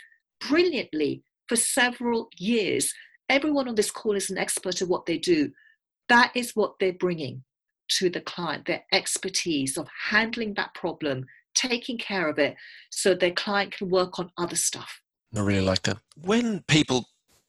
brilliantly 0.48 1.24
for 1.48 1.56
several 1.56 2.28
years. 2.38 2.94
Everyone 3.30 3.68
on 3.70 3.76
this 3.76 3.92
call 3.92 4.16
is 4.16 4.30
an 4.30 4.38
expert 4.38 4.82
at 4.82 4.88
what 4.88 5.06
they 5.06 5.18
do. 5.18 5.52
That 6.10 6.32
is 6.36 6.52
what 6.54 6.74
they're 6.80 6.94
bringing 6.94 7.44
to 7.88 8.10
the 8.10 8.22
client, 8.22 8.66
their 8.66 8.84
expertise 8.92 9.78
of 9.78 9.88
handling 10.10 10.56
that 10.56 10.74
problem, 10.74 11.26
taking 11.56 11.98
care 11.98 12.28
of 12.28 12.38
it, 12.38 12.56
so 12.92 13.14
their 13.14 13.32
client 13.32 13.72
can 13.78 13.90
work 13.90 14.20
on 14.20 14.32
other 14.38 14.56
stuff. 14.56 15.00
I 15.36 15.40
really 15.40 15.66
like 15.66 15.84
that. 15.84 15.98
When 16.18 16.64
people 16.68 17.06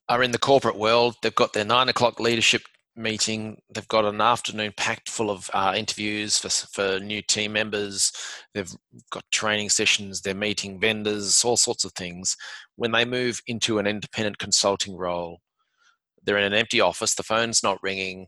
are 0.09 0.23
in 0.23 0.31
the 0.31 0.39
corporate 0.39 0.77
world, 0.77 1.17
they've 1.23 1.35
got 1.35 1.53
their 1.53 1.65
nine 1.65 1.89
o'clock 1.89 2.21
leadership 2.21 2.63
meeting. 2.95 3.59
They've 3.75 3.89
got 3.89 4.05
an 4.05 4.21
afternoon 4.21 4.73
packed 4.77 5.11
full 5.11 5.31
of 5.31 5.51
uh, 5.53 5.75
interviews 5.77 6.39
for, 6.39 6.49
for 6.49 7.01
new 7.01 7.23
team 7.23 7.53
members. 7.53 8.13
They've 8.55 8.73
got 9.11 9.25
training 9.31 9.71
sessions. 9.71 10.21
They're 10.21 10.35
meeting 10.35 10.81
vendors, 10.81 11.45
all 11.45 11.57
sorts 11.57 11.85
of 11.85 11.93
things. 11.93 12.37
When 12.77 12.93
they 12.93 13.05
move 13.05 13.41
into 13.47 13.79
an 13.79 13.87
independent 13.87 14.39
consulting 14.39 14.97
role, 14.97 15.41
they're 16.23 16.39
in 16.39 16.45
an 16.45 16.59
empty 16.59 16.81
office. 16.81 17.15
The 17.15 17.23
phone's 17.23 17.63
not 17.63 17.83
ringing 17.83 18.27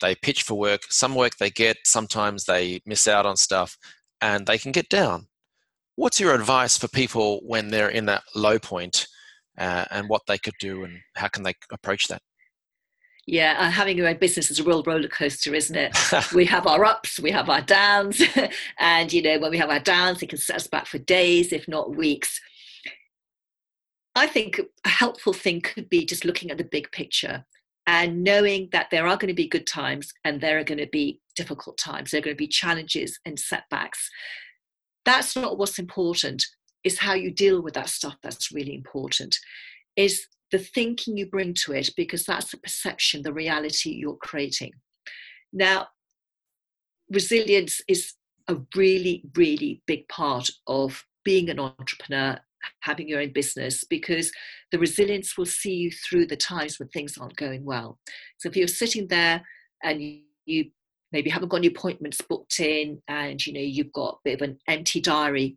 they 0.00 0.14
pitch 0.14 0.42
for 0.42 0.54
work. 0.54 0.82
Some 0.88 1.14
work 1.14 1.36
they 1.36 1.50
get, 1.50 1.76
sometimes 1.84 2.44
they 2.44 2.80
miss 2.86 3.06
out 3.06 3.26
on 3.26 3.36
stuff, 3.36 3.76
and 4.20 4.46
they 4.46 4.58
can 4.58 4.72
get 4.72 4.88
down. 4.88 5.28
What's 5.96 6.20
your 6.20 6.34
advice 6.34 6.78
for 6.78 6.88
people 6.88 7.40
when 7.44 7.68
they're 7.68 7.90
in 7.90 8.06
that 8.06 8.24
low 8.34 8.58
point, 8.58 9.06
uh, 9.60 9.84
and 9.90 10.08
what 10.08 10.22
they 10.26 10.38
could 10.38 10.54
do, 10.58 10.84
and 10.84 10.98
how 11.14 11.28
can 11.28 11.44
they 11.44 11.54
approach 11.70 12.08
that? 12.08 12.22
Yeah, 13.26 13.56
uh, 13.58 13.70
having 13.70 13.96
your 13.96 14.08
own 14.08 14.16
business 14.16 14.50
is 14.50 14.58
a 14.58 14.64
real 14.64 14.82
roller 14.82 15.06
coaster, 15.06 15.54
isn't 15.54 15.76
it? 15.76 15.96
we 16.34 16.44
have 16.46 16.66
our 16.66 16.84
ups, 16.84 17.20
we 17.20 17.30
have 17.30 17.48
our 17.48 17.60
downs, 17.60 18.20
and 18.78 19.12
you 19.12 19.22
know 19.22 19.38
when 19.38 19.50
we 19.50 19.58
have 19.58 19.70
our 19.70 19.78
downs, 19.78 20.22
it 20.22 20.30
can 20.30 20.38
set 20.38 20.56
us 20.56 20.66
back 20.66 20.86
for 20.86 20.98
days, 20.98 21.52
if 21.52 21.68
not 21.68 21.94
weeks. 21.94 22.40
I 24.16 24.26
think 24.26 24.60
a 24.84 24.88
helpful 24.88 25.32
thing 25.32 25.60
could 25.60 25.88
be 25.88 26.04
just 26.04 26.24
looking 26.24 26.50
at 26.50 26.58
the 26.58 26.64
big 26.64 26.90
picture 26.90 27.44
and 27.86 28.22
knowing 28.22 28.68
that 28.72 28.88
there 28.90 29.06
are 29.06 29.16
going 29.16 29.28
to 29.28 29.34
be 29.34 29.48
good 29.48 29.66
times 29.66 30.12
and 30.24 30.40
there 30.40 30.58
are 30.58 30.64
going 30.64 30.78
to 30.78 30.88
be 30.90 31.20
difficult 31.36 31.78
times 31.78 32.10
there 32.10 32.18
are 32.18 32.22
going 32.22 32.36
to 32.36 32.38
be 32.38 32.46
challenges 32.46 33.18
and 33.24 33.38
setbacks 33.38 34.10
that's 35.04 35.34
not 35.36 35.56
what's 35.56 35.78
important 35.78 36.44
is 36.84 36.98
how 36.98 37.14
you 37.14 37.30
deal 37.30 37.62
with 37.62 37.74
that 37.74 37.88
stuff 37.88 38.16
that's 38.22 38.52
really 38.52 38.74
important 38.74 39.36
is 39.96 40.26
the 40.50 40.58
thinking 40.58 41.16
you 41.16 41.26
bring 41.26 41.54
to 41.54 41.72
it 41.72 41.90
because 41.96 42.24
that's 42.24 42.50
the 42.50 42.58
perception 42.58 43.22
the 43.22 43.32
reality 43.32 43.90
you're 43.90 44.16
creating 44.16 44.72
now 45.52 45.86
resilience 47.10 47.80
is 47.88 48.14
a 48.48 48.56
really 48.74 49.22
really 49.36 49.82
big 49.86 50.08
part 50.08 50.48
of 50.66 51.04
being 51.24 51.50
an 51.50 51.58
entrepreneur 51.60 52.38
having 52.80 53.08
your 53.08 53.20
own 53.20 53.32
business 53.32 53.84
because 53.84 54.30
the 54.72 54.78
resilience 54.78 55.36
will 55.36 55.46
see 55.46 55.74
you 55.74 55.90
through 55.90 56.26
the 56.26 56.36
times 56.36 56.78
when 56.78 56.88
things 56.88 57.18
aren't 57.18 57.36
going 57.36 57.64
well. 57.64 57.98
So 58.38 58.48
if 58.48 58.56
you're 58.56 58.68
sitting 58.68 59.08
there 59.08 59.42
and 59.82 60.00
you, 60.46 60.70
maybe 61.12 61.30
haven't 61.30 61.48
got 61.48 61.58
any 61.58 61.66
appointments 61.66 62.20
booked 62.20 62.60
in 62.60 63.00
and 63.08 63.44
you 63.44 63.52
know 63.52 63.60
you've 63.60 63.92
got 63.92 64.14
a 64.14 64.18
bit 64.24 64.40
of 64.40 64.48
an 64.48 64.58
empty 64.68 65.00
diary, 65.00 65.56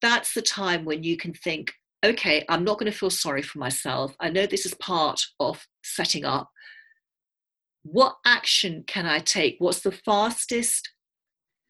that's 0.00 0.34
the 0.34 0.42
time 0.42 0.84
when 0.84 1.02
you 1.02 1.16
can 1.16 1.32
think, 1.32 1.72
okay, 2.04 2.44
I'm 2.48 2.64
not 2.64 2.78
going 2.78 2.90
to 2.90 2.96
feel 2.96 3.10
sorry 3.10 3.42
for 3.42 3.58
myself. 3.58 4.14
I 4.20 4.30
know 4.30 4.46
this 4.46 4.66
is 4.66 4.74
part 4.74 5.20
of 5.40 5.66
setting 5.82 6.24
up. 6.24 6.50
What 7.82 8.16
action 8.24 8.84
can 8.86 9.06
I 9.06 9.18
take? 9.18 9.56
What's 9.58 9.80
the 9.80 9.92
fastest, 9.92 10.90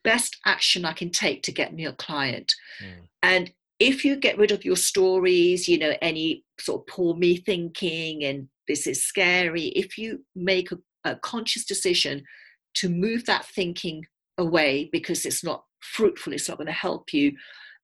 best 0.04 0.36
action 0.44 0.84
I 0.84 0.92
can 0.92 1.10
take 1.10 1.42
to 1.44 1.52
get 1.52 1.72
me 1.72 1.86
a 1.86 1.92
client? 1.92 2.52
Mm. 2.82 3.08
And 3.22 3.52
if 3.78 4.04
you 4.04 4.16
get 4.16 4.38
rid 4.38 4.50
of 4.50 4.64
your 4.64 4.76
stories, 4.76 5.68
you 5.68 5.78
know, 5.78 5.94
any 6.02 6.44
sort 6.60 6.82
of 6.82 6.86
poor 6.86 7.14
me 7.14 7.36
thinking 7.36 8.24
and 8.24 8.48
this 8.66 8.86
is 8.86 9.04
scary, 9.04 9.66
if 9.68 9.96
you 9.96 10.24
make 10.34 10.72
a, 10.72 10.78
a 11.04 11.16
conscious 11.16 11.64
decision 11.64 12.24
to 12.74 12.88
move 12.88 13.24
that 13.26 13.46
thinking 13.46 14.04
away 14.36 14.88
because 14.92 15.24
it's 15.24 15.44
not 15.44 15.64
fruitful, 15.80 16.32
it's 16.32 16.48
not 16.48 16.58
going 16.58 16.66
to 16.66 16.72
help 16.72 17.12
you, 17.12 17.32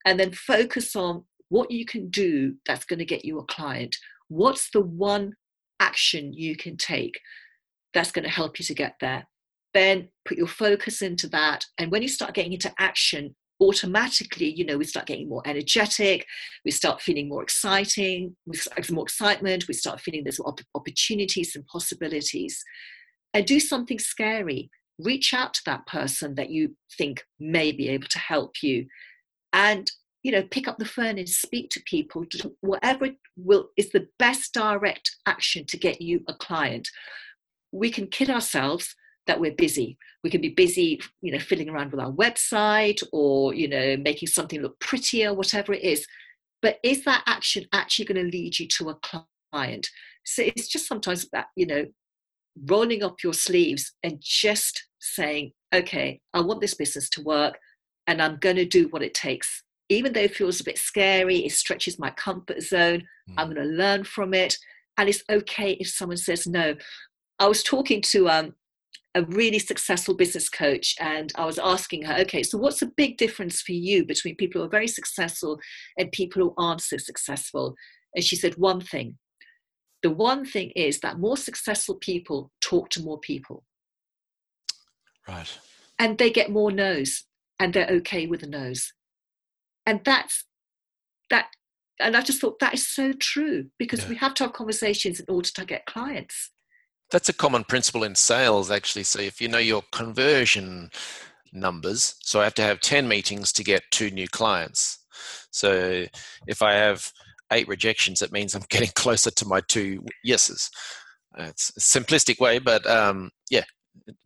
and 0.04 0.18
then 0.18 0.32
focus 0.32 0.94
on 0.94 1.24
what 1.48 1.70
you 1.70 1.84
can 1.84 2.10
do 2.10 2.54
that's 2.66 2.84
going 2.84 2.98
to 2.98 3.04
get 3.04 3.24
you 3.24 3.38
a 3.38 3.44
client. 3.44 3.96
What's 4.28 4.70
the 4.70 4.80
one 4.80 5.34
action 5.80 6.32
you 6.32 6.56
can 6.56 6.76
take 6.76 7.20
that's 7.92 8.12
going 8.12 8.24
to 8.24 8.30
help 8.30 8.58
you 8.58 8.64
to 8.64 8.74
get 8.74 8.96
there? 9.00 9.26
Then 9.72 10.08
put 10.24 10.38
your 10.38 10.46
focus 10.46 11.02
into 11.02 11.28
that. 11.28 11.64
And 11.78 11.90
when 11.90 12.02
you 12.02 12.08
start 12.08 12.34
getting 12.34 12.52
into 12.52 12.72
action, 12.78 13.34
automatically, 13.60 14.52
you 14.52 14.64
know, 14.64 14.76
we 14.76 14.84
start 14.84 15.06
getting 15.06 15.28
more 15.28 15.42
energetic, 15.46 16.26
we 16.64 16.70
start 16.70 17.00
feeling 17.00 17.28
more 17.28 17.42
exciting, 17.42 18.36
we 18.46 18.56
start 18.56 18.90
more 18.90 19.04
excitement, 19.04 19.68
we 19.68 19.74
start 19.74 20.00
feeling 20.00 20.24
there's 20.24 20.40
opportunities 20.74 21.54
and 21.54 21.66
possibilities. 21.66 22.62
And 23.32 23.46
do 23.46 23.58
something 23.58 23.98
scary. 23.98 24.70
Reach 24.98 25.34
out 25.34 25.54
to 25.54 25.60
that 25.66 25.86
person 25.86 26.36
that 26.36 26.50
you 26.50 26.76
think 26.96 27.24
may 27.40 27.72
be 27.72 27.88
able 27.88 28.06
to 28.08 28.18
help 28.18 28.62
you. 28.62 28.86
And 29.54 29.90
you 30.24 30.32
know, 30.32 30.42
pick 30.50 30.66
up 30.66 30.78
the 30.78 30.86
phone 30.86 31.18
and 31.18 31.28
speak 31.28 31.70
to 31.70 31.82
people. 31.84 32.24
Whatever 32.60 33.10
will 33.36 33.68
is 33.76 33.90
the 33.90 34.08
best 34.18 34.54
direct 34.54 35.14
action 35.26 35.66
to 35.66 35.76
get 35.76 36.00
you 36.00 36.24
a 36.26 36.34
client. 36.34 36.88
We 37.70 37.90
can 37.90 38.06
kid 38.06 38.30
ourselves 38.30 38.96
that 39.26 39.38
we're 39.38 39.54
busy. 39.54 39.98
We 40.22 40.30
can 40.30 40.40
be 40.40 40.48
busy, 40.48 41.00
you 41.20 41.30
know, 41.30 41.38
fiddling 41.38 41.68
around 41.68 41.92
with 41.92 42.00
our 42.00 42.10
website 42.10 43.02
or, 43.12 43.54
you 43.54 43.68
know, 43.68 43.96
making 43.98 44.28
something 44.28 44.62
look 44.62 44.80
prettier, 44.80 45.34
whatever 45.34 45.74
it 45.74 45.82
is. 45.82 46.06
But 46.62 46.78
is 46.82 47.04
that 47.04 47.22
action 47.26 47.66
actually 47.74 48.06
going 48.06 48.24
to 48.24 48.36
lead 48.36 48.58
you 48.58 48.66
to 48.66 48.90
a 48.90 49.22
client? 49.52 49.86
So 50.24 50.42
it's 50.42 50.68
just 50.68 50.88
sometimes 50.88 51.28
that, 51.32 51.48
you 51.54 51.66
know, 51.66 51.84
rolling 52.66 53.02
up 53.02 53.16
your 53.22 53.34
sleeves 53.34 53.92
and 54.02 54.18
just 54.22 54.86
saying, 55.00 55.52
okay, 55.74 56.20
I 56.32 56.40
want 56.40 56.62
this 56.62 56.74
business 56.74 57.10
to 57.10 57.22
work 57.22 57.58
and 58.06 58.20
I'm 58.20 58.36
going 58.36 58.56
to 58.56 58.64
do 58.64 58.88
what 58.88 59.02
it 59.02 59.14
takes. 59.14 59.62
Even 59.88 60.12
though 60.12 60.20
it 60.20 60.34
feels 60.34 60.60
a 60.60 60.64
bit 60.64 60.78
scary, 60.78 61.38
it 61.38 61.52
stretches 61.52 61.98
my 61.98 62.10
comfort 62.10 62.62
zone, 62.62 63.02
mm. 63.28 63.34
I'm 63.36 63.52
going 63.52 63.66
to 63.66 63.74
learn 63.74 64.04
from 64.04 64.34
it. 64.34 64.56
And 64.96 65.08
it's 65.08 65.24
okay 65.30 65.72
if 65.72 65.88
someone 65.88 66.16
says 66.16 66.46
no. 66.46 66.74
I 67.38 67.48
was 67.48 67.62
talking 67.62 68.00
to 68.02 68.28
um, 68.28 68.54
a 69.14 69.24
really 69.24 69.58
successful 69.58 70.14
business 70.14 70.48
coach 70.48 70.94
and 71.00 71.32
I 71.36 71.44
was 71.44 71.58
asking 71.58 72.02
her, 72.02 72.14
okay, 72.20 72.42
so 72.42 72.58
what's 72.58 72.80
the 72.80 72.92
big 72.96 73.16
difference 73.16 73.60
for 73.60 73.72
you 73.72 74.04
between 74.04 74.36
people 74.36 74.60
who 74.60 74.66
are 74.66 74.70
very 74.70 74.88
successful 74.88 75.58
and 75.98 76.10
people 76.12 76.42
who 76.42 76.54
aren't 76.56 76.80
so 76.80 76.96
successful? 76.96 77.74
And 78.14 78.24
she 78.24 78.36
said, 78.36 78.54
one 78.56 78.80
thing. 78.80 79.18
The 80.02 80.10
one 80.10 80.44
thing 80.44 80.70
is 80.76 81.00
that 81.00 81.18
more 81.18 81.36
successful 81.36 81.96
people 81.96 82.50
talk 82.60 82.90
to 82.90 83.02
more 83.02 83.18
people. 83.18 83.64
Right. 85.26 85.58
And 85.98 86.18
they 86.18 86.30
get 86.30 86.50
more 86.50 86.70
no's 86.70 87.24
and 87.58 87.72
they're 87.72 87.88
okay 87.88 88.26
with 88.26 88.40
the 88.40 88.46
no's. 88.46 88.92
And 89.86 90.00
that's 90.04 90.44
that 91.30 91.48
and 92.00 92.16
I 92.16 92.22
just 92.22 92.40
thought 92.40 92.58
that 92.58 92.74
is 92.74 92.86
so 92.86 93.12
true 93.12 93.66
because 93.78 94.02
yeah. 94.02 94.08
we 94.08 94.16
have 94.16 94.34
to 94.34 94.44
have 94.44 94.52
conversations 94.52 95.20
in 95.20 95.26
order 95.28 95.48
to 95.48 95.64
get 95.64 95.86
clients. 95.86 96.50
That's 97.10 97.28
a 97.28 97.34
common 97.34 97.64
principle 97.64 98.02
in 98.02 98.14
sales, 98.14 98.70
actually. 98.70 99.04
So 99.04 99.20
if 99.20 99.40
you 99.40 99.48
know 99.48 99.58
your 99.58 99.82
conversion 99.92 100.90
numbers, 101.52 102.16
so 102.20 102.40
I 102.40 102.44
have 102.44 102.54
to 102.54 102.62
have 102.62 102.80
10 102.80 103.06
meetings 103.06 103.52
to 103.52 103.64
get 103.64 103.82
two 103.92 104.10
new 104.10 104.26
clients. 104.26 105.04
So 105.52 106.06
if 106.48 106.62
I 106.62 106.72
have 106.72 107.10
eight 107.52 107.68
rejections, 107.68 108.22
it 108.22 108.32
means 108.32 108.54
I'm 108.54 108.62
getting 108.70 108.90
closer 108.94 109.30
to 109.30 109.46
my 109.46 109.60
two 109.68 110.04
yeses. 110.24 110.70
It's 111.38 111.70
a 111.76 111.80
simplistic 111.80 112.40
way, 112.40 112.58
but 112.58 112.84
um, 112.88 113.30
yeah, 113.50 113.64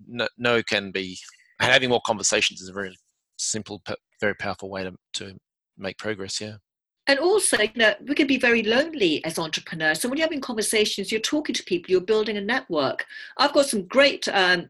no, 0.07 0.29
no 0.39 0.63
can 0.63 0.91
be 0.91 1.19
having 1.61 1.91
more 1.91 2.01
conversations 2.07 2.61
is 2.61 2.69
a 2.69 2.73
very 2.73 2.97
simple, 3.39 3.83
very 4.21 4.35
powerful 4.35 4.71
way 4.71 4.85
to, 4.85 4.95
to 5.15 5.37
make 5.77 5.99
progress. 5.99 6.41
Yeah. 6.41 6.57
And 7.07 7.19
also, 7.19 7.57
you 7.59 7.71
know, 7.75 7.95
we 8.07 8.15
can 8.15 8.27
be 8.27 8.37
very 8.37 8.63
lonely 8.63 9.25
as 9.25 9.39
entrepreneurs. 9.39 10.01
So 10.01 10.09
when 10.09 10.19
you're 10.19 10.27
having 10.27 10.43
conversations, 10.43 11.11
you're 11.11 11.21
talking 11.23 11.55
to 11.55 11.65
people, 11.65 11.91
you're 11.91 12.03
building 12.03 12.37
a 12.37 12.41
network. 12.43 13.07
I've 13.39 13.55
got 13.55 13.65
some 13.67 13.87
great 13.87 14.29
um, 14.29 14.69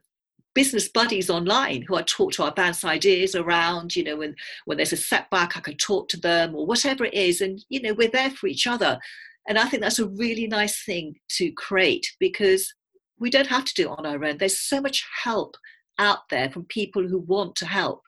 business 0.55 0.89
buddies 0.89 1.31
online 1.31 1.83
who 1.83 1.97
I 1.97 2.03
talk 2.03 2.33
to, 2.33 2.45
I 2.45 2.51
bounce 2.51 2.85
ideas 2.85 3.35
around, 3.35 3.97
you 3.97 4.05
know, 4.05 4.17
when, 4.17 4.37
when 4.67 4.77
there's 4.77 4.93
a 4.93 4.97
setback, 4.97 5.57
I 5.57 5.61
can 5.61 5.77
talk 5.77 6.09
to 6.11 6.21
them 6.21 6.55
or 6.55 6.65
whatever 6.65 7.05
it 7.05 7.15
is. 7.15 7.41
And, 7.41 7.65
you 7.69 7.83
know, 7.83 7.93
we're 7.93 8.09
there 8.11 8.31
for 8.31 8.47
each 8.47 8.69
other. 8.69 9.01
And 9.49 9.59
I 9.59 9.65
think 9.65 9.83
that's 9.83 9.99
a 9.99 10.09
really 10.09 10.47
nice 10.47 10.85
thing 10.85 11.17
to 11.39 11.51
create 11.53 12.07
because 12.21 12.73
we 13.19 13.31
don't 13.31 13.47
have 13.49 13.65
to 13.65 13.75
do 13.75 13.91
it 13.91 13.99
on 13.99 14.07
our 14.07 14.23
own. 14.23 14.39
There's 14.39 14.61
so 14.61 14.81
much 14.81 15.05
help 15.25 15.57
out 15.99 16.29
there 16.31 16.51
from 16.51 16.67
people 16.67 17.07
who 17.07 17.19
want 17.19 17.57
to 17.57 17.67
help. 17.67 18.03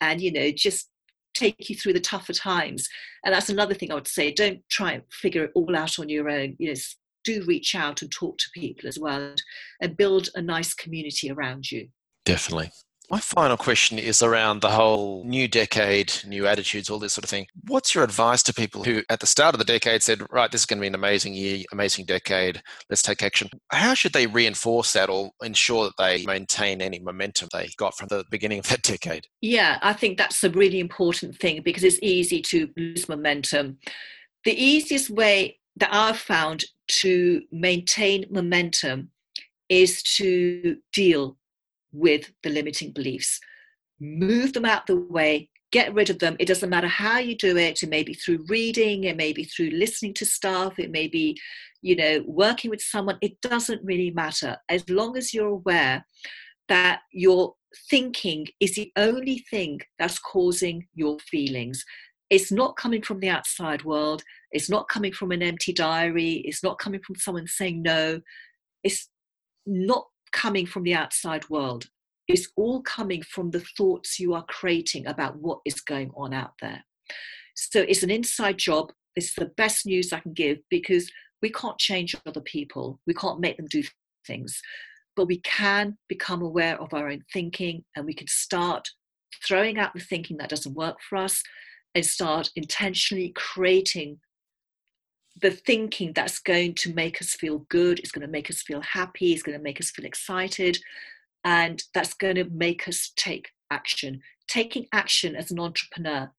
And, 0.00 0.20
you 0.20 0.32
know, 0.32 0.50
just 0.50 0.88
take 1.34 1.68
you 1.68 1.76
through 1.76 1.94
the 1.94 2.00
tougher 2.00 2.32
times. 2.32 2.88
And 3.24 3.34
that's 3.34 3.48
another 3.48 3.74
thing 3.74 3.90
I 3.90 3.94
would 3.94 4.08
say. 4.08 4.32
Don't 4.32 4.60
try 4.70 4.92
and 4.92 5.02
figure 5.10 5.44
it 5.44 5.52
all 5.54 5.76
out 5.76 5.98
on 5.98 6.08
your 6.08 6.28
own. 6.28 6.56
You 6.58 6.68
know, 6.68 6.80
do 7.24 7.44
reach 7.46 7.74
out 7.74 8.02
and 8.02 8.10
talk 8.10 8.38
to 8.38 8.50
people 8.54 8.88
as 8.88 8.98
well 8.98 9.34
and 9.80 9.96
build 9.96 10.28
a 10.34 10.42
nice 10.42 10.74
community 10.74 11.30
around 11.30 11.70
you. 11.70 11.88
Definitely. 12.24 12.70
My 13.12 13.20
final 13.20 13.58
question 13.58 13.98
is 13.98 14.22
around 14.22 14.62
the 14.62 14.70
whole 14.70 15.22
new 15.26 15.46
decade, 15.46 16.14
new 16.26 16.46
attitudes, 16.46 16.88
all 16.88 16.98
this 16.98 17.12
sort 17.12 17.24
of 17.24 17.28
thing. 17.28 17.46
What's 17.68 17.94
your 17.94 18.04
advice 18.04 18.42
to 18.44 18.54
people 18.54 18.84
who, 18.84 19.02
at 19.10 19.20
the 19.20 19.26
start 19.26 19.54
of 19.54 19.58
the 19.58 19.66
decade, 19.66 20.02
said, 20.02 20.22
right, 20.30 20.50
this 20.50 20.62
is 20.62 20.66
going 20.66 20.78
to 20.78 20.80
be 20.80 20.86
an 20.86 20.94
amazing 20.94 21.34
year, 21.34 21.62
amazing 21.72 22.06
decade, 22.06 22.62
let's 22.88 23.02
take 23.02 23.22
action? 23.22 23.50
How 23.70 23.92
should 23.92 24.14
they 24.14 24.26
reinforce 24.26 24.94
that 24.94 25.10
or 25.10 25.30
ensure 25.42 25.84
that 25.84 25.98
they 25.98 26.24
maintain 26.24 26.80
any 26.80 27.00
momentum 27.00 27.50
they 27.52 27.68
got 27.76 27.94
from 27.98 28.08
the 28.08 28.24
beginning 28.30 28.60
of 28.60 28.68
that 28.68 28.80
decade? 28.82 29.26
Yeah, 29.42 29.78
I 29.82 29.92
think 29.92 30.16
that's 30.16 30.42
a 30.42 30.48
really 30.48 30.80
important 30.80 31.36
thing 31.36 31.60
because 31.62 31.84
it's 31.84 31.98
easy 32.00 32.40
to 32.40 32.70
lose 32.78 33.10
momentum. 33.10 33.76
The 34.46 34.58
easiest 34.58 35.10
way 35.10 35.58
that 35.76 35.90
I've 35.92 36.18
found 36.18 36.64
to 37.02 37.42
maintain 37.52 38.24
momentum 38.30 39.10
is 39.68 40.02
to 40.02 40.78
deal 40.94 41.36
with 41.92 42.32
the 42.42 42.50
limiting 42.50 42.92
beliefs. 42.92 43.38
Move 44.00 44.52
them 44.52 44.64
out 44.64 44.86
the 44.86 44.96
way, 44.96 45.48
get 45.70 45.94
rid 45.94 46.10
of 46.10 46.18
them. 46.18 46.36
It 46.38 46.48
doesn't 46.48 46.70
matter 46.70 46.88
how 46.88 47.18
you 47.18 47.36
do 47.36 47.56
it. 47.56 47.82
It 47.82 47.88
may 47.88 48.02
be 48.02 48.14
through 48.14 48.44
reading, 48.48 49.04
it 49.04 49.16
may 49.16 49.32
be 49.32 49.44
through 49.44 49.70
listening 49.70 50.14
to 50.14 50.26
stuff, 50.26 50.78
it 50.78 50.90
may 50.90 51.08
be, 51.08 51.38
you 51.80 51.96
know, 51.96 52.24
working 52.26 52.70
with 52.70 52.82
someone. 52.82 53.18
It 53.20 53.40
doesn't 53.40 53.84
really 53.84 54.10
matter. 54.10 54.56
As 54.68 54.88
long 54.88 55.16
as 55.16 55.32
you're 55.32 55.48
aware 55.48 56.04
that 56.68 57.00
your 57.12 57.54
thinking 57.90 58.46
is 58.60 58.74
the 58.74 58.92
only 58.96 59.44
thing 59.50 59.80
that's 59.98 60.18
causing 60.18 60.86
your 60.94 61.18
feelings. 61.20 61.84
It's 62.30 62.52
not 62.52 62.76
coming 62.76 63.02
from 63.02 63.20
the 63.20 63.28
outside 63.28 63.84
world. 63.84 64.22
It's 64.52 64.70
not 64.70 64.88
coming 64.88 65.12
from 65.12 65.32
an 65.32 65.42
empty 65.42 65.72
diary. 65.72 66.42
It's 66.44 66.62
not 66.62 66.78
coming 66.78 67.00
from 67.06 67.16
someone 67.16 67.46
saying 67.46 67.82
no. 67.82 68.20
It's 68.82 69.08
not 69.66 70.06
coming 70.32 70.66
from 70.66 70.82
the 70.82 70.94
outside 70.94 71.48
world. 71.48 71.86
It's 72.28 72.48
all 72.56 72.82
coming 72.82 73.22
from 73.22 73.50
the 73.50 73.64
thoughts 73.76 74.18
you 74.18 74.34
are 74.34 74.44
creating 74.44 75.06
about 75.06 75.36
what 75.36 75.58
is 75.64 75.80
going 75.80 76.10
on 76.16 76.32
out 76.32 76.52
there. 76.60 76.84
So 77.54 77.80
it's 77.80 78.02
an 78.02 78.10
inside 78.10 78.58
job. 78.58 78.92
It's 79.16 79.34
the 79.34 79.50
best 79.56 79.86
news 79.86 80.12
I 80.12 80.20
can 80.20 80.32
give 80.32 80.58
because 80.70 81.10
we 81.42 81.50
can't 81.50 81.78
change 81.78 82.16
other 82.26 82.40
people. 82.40 83.00
We 83.06 83.14
can't 83.14 83.40
make 83.40 83.56
them 83.56 83.66
do 83.66 83.82
things. 84.26 84.60
But 85.16 85.26
we 85.26 85.40
can 85.40 85.98
become 86.08 86.40
aware 86.40 86.80
of 86.80 86.94
our 86.94 87.08
own 87.08 87.22
thinking 87.32 87.84
and 87.96 88.06
we 88.06 88.14
can 88.14 88.28
start 88.28 88.88
throwing 89.46 89.78
out 89.78 89.92
the 89.92 90.00
thinking 90.00 90.38
that 90.38 90.48
doesn't 90.48 90.74
work 90.74 90.96
for 91.08 91.18
us 91.18 91.42
and 91.94 92.06
start 92.06 92.50
intentionally 92.56 93.32
creating 93.34 94.18
the 95.42 95.50
thinking 95.50 96.12
that's 96.14 96.38
going 96.38 96.74
to 96.74 96.94
make 96.94 97.20
us 97.20 97.34
feel 97.34 97.58
good, 97.68 97.98
it's 97.98 98.12
going 98.12 98.26
to 98.26 98.32
make 98.32 98.48
us 98.48 98.62
feel 98.62 98.80
happy, 98.80 99.32
it's 99.32 99.42
going 99.42 99.58
to 99.58 99.62
make 99.62 99.80
us 99.80 99.90
feel 99.90 100.06
excited, 100.06 100.78
and 101.44 101.82
that's 101.92 102.14
going 102.14 102.36
to 102.36 102.44
make 102.44 102.88
us 102.88 103.12
take 103.16 103.50
action. 103.70 104.20
Taking 104.48 104.86
action 104.92 105.34
as 105.34 105.50
an 105.50 105.58
entrepreneur 105.58 106.32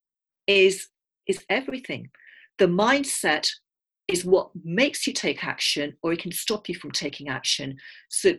is 0.46 0.88
is 1.26 1.44
everything. 1.48 2.10
The 2.58 2.66
mindset 2.66 3.48
is 4.08 4.24
what 4.24 4.50
makes 4.62 5.06
you 5.06 5.12
take 5.12 5.44
action, 5.44 5.96
or 6.02 6.12
it 6.12 6.20
can 6.20 6.32
stop 6.32 6.68
you 6.68 6.74
from 6.74 6.90
taking 6.90 7.28
action. 7.28 7.76
So 8.08 8.34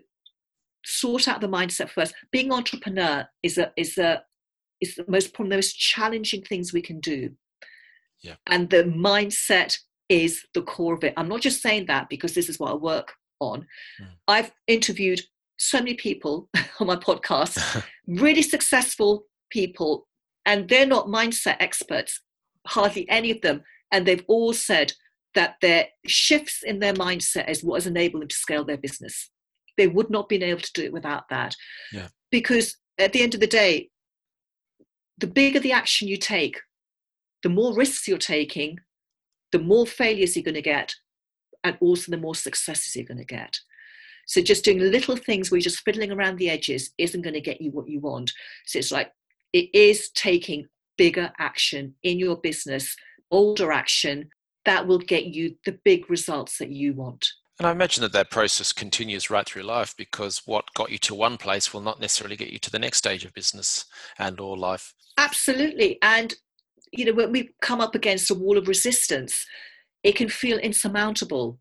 sort 0.85 1.27
out 1.27 1.41
the 1.41 1.47
mindset 1.47 1.89
first. 1.89 2.13
Being 2.31 2.51
entrepreneur 2.51 3.27
is 3.43 3.57
a 3.57 3.71
is 3.77 3.97
a 3.97 4.23
is 4.81 4.95
the 4.95 5.05
most 5.07 5.37
one 5.37 5.47
of 5.47 5.51
the 5.51 5.57
most 5.57 5.77
challenging 5.77 6.41
things 6.41 6.73
we 6.73 6.81
can 6.81 6.99
do. 6.99 7.31
Yeah. 8.21 8.35
And 8.47 8.69
the 8.69 8.83
mindset 8.83 9.77
is 10.09 10.45
the 10.53 10.61
core 10.61 10.93
of 10.93 11.03
it. 11.03 11.13
I'm 11.17 11.27
not 11.27 11.41
just 11.41 11.61
saying 11.61 11.85
that 11.87 12.09
because 12.09 12.33
this 12.33 12.49
is 12.49 12.59
what 12.59 12.71
I 12.71 12.75
work 12.75 13.13
on. 13.39 13.61
Mm. 14.01 14.07
I've 14.27 14.51
interviewed 14.67 15.21
so 15.57 15.79
many 15.79 15.95
people 15.95 16.49
on 16.79 16.87
my 16.87 16.95
podcast, 16.95 17.83
really 18.07 18.41
successful 18.41 19.25
people, 19.49 20.07
and 20.45 20.69
they're 20.69 20.85
not 20.85 21.07
mindset 21.07 21.57
experts, 21.59 22.21
hardly 22.67 23.09
any 23.09 23.31
of 23.31 23.41
them. 23.41 23.63
And 23.91 24.05
they've 24.05 24.25
all 24.27 24.53
said 24.53 24.93
that 25.33 25.55
their 25.61 25.87
shifts 26.05 26.63
in 26.63 26.79
their 26.79 26.93
mindset 26.93 27.49
is 27.49 27.63
what 27.63 27.75
has 27.75 27.87
enabled 27.87 28.21
them 28.21 28.29
to 28.29 28.35
scale 28.35 28.63
their 28.63 28.77
business. 28.77 29.29
They 29.77 29.87
would 29.87 30.09
not 30.09 30.23
have 30.23 30.29
been 30.29 30.43
able 30.43 30.61
to 30.61 30.73
do 30.73 30.83
it 30.83 30.93
without 30.93 31.23
that. 31.29 31.55
Yeah. 31.91 32.07
Because 32.31 32.77
at 32.97 33.13
the 33.13 33.21
end 33.21 33.33
of 33.33 33.41
the 33.41 33.47
day, 33.47 33.89
the 35.17 35.27
bigger 35.27 35.59
the 35.59 35.71
action 35.71 36.07
you 36.07 36.17
take, 36.17 36.59
the 37.43 37.49
more 37.49 37.75
risks 37.75 38.07
you're 38.07 38.17
taking, 38.17 38.79
the 39.55 39.63
more 39.63 39.87
failures 39.87 40.35
you're 40.35 40.43
going 40.43 40.53
to 40.53 40.61
get, 40.61 40.93
and 41.63 41.77
also 41.79 42.11
the 42.11 42.17
more 42.17 42.35
successes 42.35 42.93
you're 42.93 43.05
going 43.05 43.17
to 43.17 43.23
get. 43.23 43.57
So 44.27 44.41
just 44.41 44.65
doing 44.65 44.79
little 44.79 45.15
things 45.15 45.49
where 45.49 45.57
you're 45.57 45.63
just 45.63 45.85
fiddling 45.85 46.11
around 46.11 46.35
the 46.35 46.49
edges 46.49 46.89
isn't 46.97 47.21
going 47.21 47.35
to 47.35 47.39
get 47.39 47.61
you 47.61 47.71
what 47.71 47.87
you 47.87 48.01
want. 48.01 48.33
So 48.65 48.79
it's 48.79 48.91
like 48.91 49.13
it 49.53 49.69
is 49.73 50.09
taking 50.09 50.67
bigger 50.97 51.31
action 51.39 51.95
in 52.03 52.19
your 52.19 52.35
business, 52.35 52.97
older 53.31 53.71
action 53.71 54.27
that 54.65 54.87
will 54.87 54.99
get 54.99 55.27
you 55.27 55.55
the 55.63 55.79
big 55.85 56.09
results 56.09 56.57
that 56.57 56.71
you 56.71 56.91
want. 56.91 57.25
And 57.57 57.65
I 57.65 57.71
imagine 57.71 58.01
that 58.01 58.11
that 58.11 58.31
process 58.31 58.73
continues 58.73 59.29
right 59.29 59.45
through 59.45 59.63
life 59.63 59.95
because 59.97 60.41
what 60.45 60.65
got 60.73 60.91
you 60.91 60.97
to 60.97 61.15
one 61.15 61.37
place 61.37 61.73
will 61.73 61.79
not 61.79 62.01
necessarily 62.01 62.35
get 62.35 62.49
you 62.49 62.59
to 62.59 62.71
the 62.71 62.79
next 62.79 62.97
stage 62.97 63.23
of 63.23 63.33
business 63.33 63.85
and 64.19 64.37
or 64.41 64.57
life. 64.57 64.93
Absolutely. 65.17 65.97
And 66.01 66.33
you 66.97 67.05
know, 67.05 67.13
when 67.13 67.31
we 67.31 67.49
come 67.61 67.81
up 67.81 67.95
against 67.95 68.31
a 68.31 68.35
wall 68.35 68.57
of 68.57 68.67
resistance, 68.67 69.45
it 70.03 70.15
can 70.15 70.29
feel 70.29 70.57
insurmountable. 70.59 71.59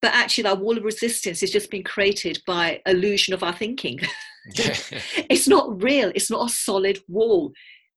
but 0.00 0.12
actually 0.12 0.42
that 0.42 0.58
wall 0.58 0.76
of 0.76 0.84
resistance 0.84 1.42
is 1.42 1.52
just 1.52 1.70
being 1.70 1.84
created 1.84 2.42
by 2.46 2.80
illusion 2.86 3.34
of 3.34 3.42
our 3.42 3.52
thinking. 3.52 3.98
It's 5.30 5.46
not 5.46 5.80
real. 5.80 6.10
It's 6.16 6.30
not 6.30 6.50
a 6.50 6.52
solid 6.52 6.98
wall. 7.06 7.52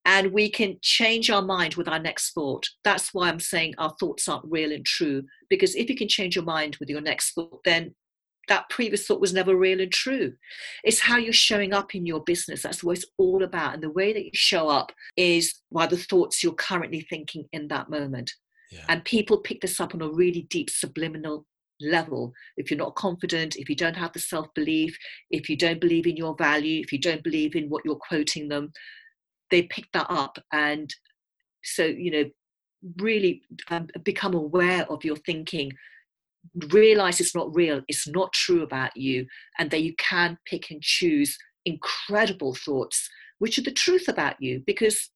And 0.06 0.32
we 0.32 0.52
can 0.52 0.78
change 0.84 1.32
our 1.32 1.42
mind 1.42 1.74
with 1.74 1.88
our 1.88 1.98
next 1.98 2.34
thought. 2.34 2.68
That's 2.84 3.12
why 3.16 3.30
i'm 3.30 3.40
saying 3.40 3.74
our 3.80 3.96
thoughts 4.00 4.28
aren't 4.28 4.46
real 4.52 4.72
and 4.72 4.86
true. 4.86 5.24
Because 5.50 5.76
if 5.76 5.90
you 5.90 5.96
can 5.96 6.08
change 6.08 6.36
your 6.36 6.46
mind 6.46 6.78
with 6.80 6.90
your 6.90 7.02
next 7.02 7.34
thought 7.34 7.62
then 7.66 7.96
that 8.47 8.69
previous 8.69 9.05
thought 9.05 9.21
was 9.21 9.34
never 9.34 9.55
real 9.55 9.81
and 9.81 9.91
true. 9.91 10.34
It's 10.84 10.99
how 10.99 11.17
you're 11.17 11.34
showing 11.34 11.73
up 11.73 11.95
in 11.95 12.05
your 12.05 12.23
business. 12.23 12.63
That's 12.63 12.84
what 12.84 12.97
it's 12.97 13.08
all 13.17 13.43
about. 13.43 13.73
And 13.73 13.84
the 13.84 13.89
way 13.89 14.13
that 14.13 14.25
you 14.25 14.31
show 14.34 14.69
up 14.69 14.91
is 15.17 15.62
by 15.71 15.88
the 15.88 15.97
thoughts 15.97 16.43
you're 16.43 16.53
currently 16.53 17.01
thinking 17.01 17.45
in 17.51 17.67
that 17.69 17.89
moment. 17.89 18.31
Yeah. 18.71 18.86
And 18.89 19.05
people 19.05 19.38
pick 19.38 19.62
this 19.62 19.79
up 19.79 19.93
on 19.93 20.01
a 20.01 20.10
really 20.10 20.43
deep 20.49 20.69
subliminal 20.69 21.45
level. 21.81 22.34
If 22.58 22.71
you're 22.71 22.77
not 22.77 22.95
confident, 22.95 23.55
if 23.55 23.69
you 23.69 23.75
don't 23.75 23.95
have 23.95 24.13
the 24.13 24.19
self 24.19 24.53
belief, 24.53 24.97
if 25.29 25.49
you 25.49 25.58
don't 25.58 25.81
believe 25.81 26.08
in 26.08 26.17
your 26.17 26.36
value, 26.36 26.81
if 26.81 26.91
you 26.91 26.99
don't 26.99 27.23
believe 27.23 27.55
in 27.55 27.69
what 27.69 27.84
you're 27.86 27.95
quoting 27.95 28.47
them, 28.47 28.71
they 29.51 29.63
pick 29.63 29.86
that 29.93 30.08
up. 30.10 30.38
And 30.51 30.93
so, 31.63 31.86
you 31.86 32.12
know, 32.12 32.29
really 32.97 33.41
um, 33.69 33.88
become 34.03 34.34
aware 34.34 34.86
of 34.91 35.03
your 35.03 35.17
thinking 35.17 35.71
realize 36.71 37.19
it's 37.19 37.36
not 37.36 37.53
real, 37.55 37.81
it's 37.88 38.08
not 38.08 38.34
true 38.34 38.63
about 38.63 38.95
you, 38.95 39.25
and 39.60 39.71
that 39.71 39.84
you 39.84 39.93
can 39.97 40.38
pick 40.45 40.71
and 40.71 40.81
choose 40.81 41.38
incredible 41.65 42.53
thoughts 42.53 43.10
which 43.39 43.58
are 43.58 43.63
the 43.63 43.71
truth 43.71 44.08
about 44.08 44.36
you 44.39 44.62
because 44.65 45.10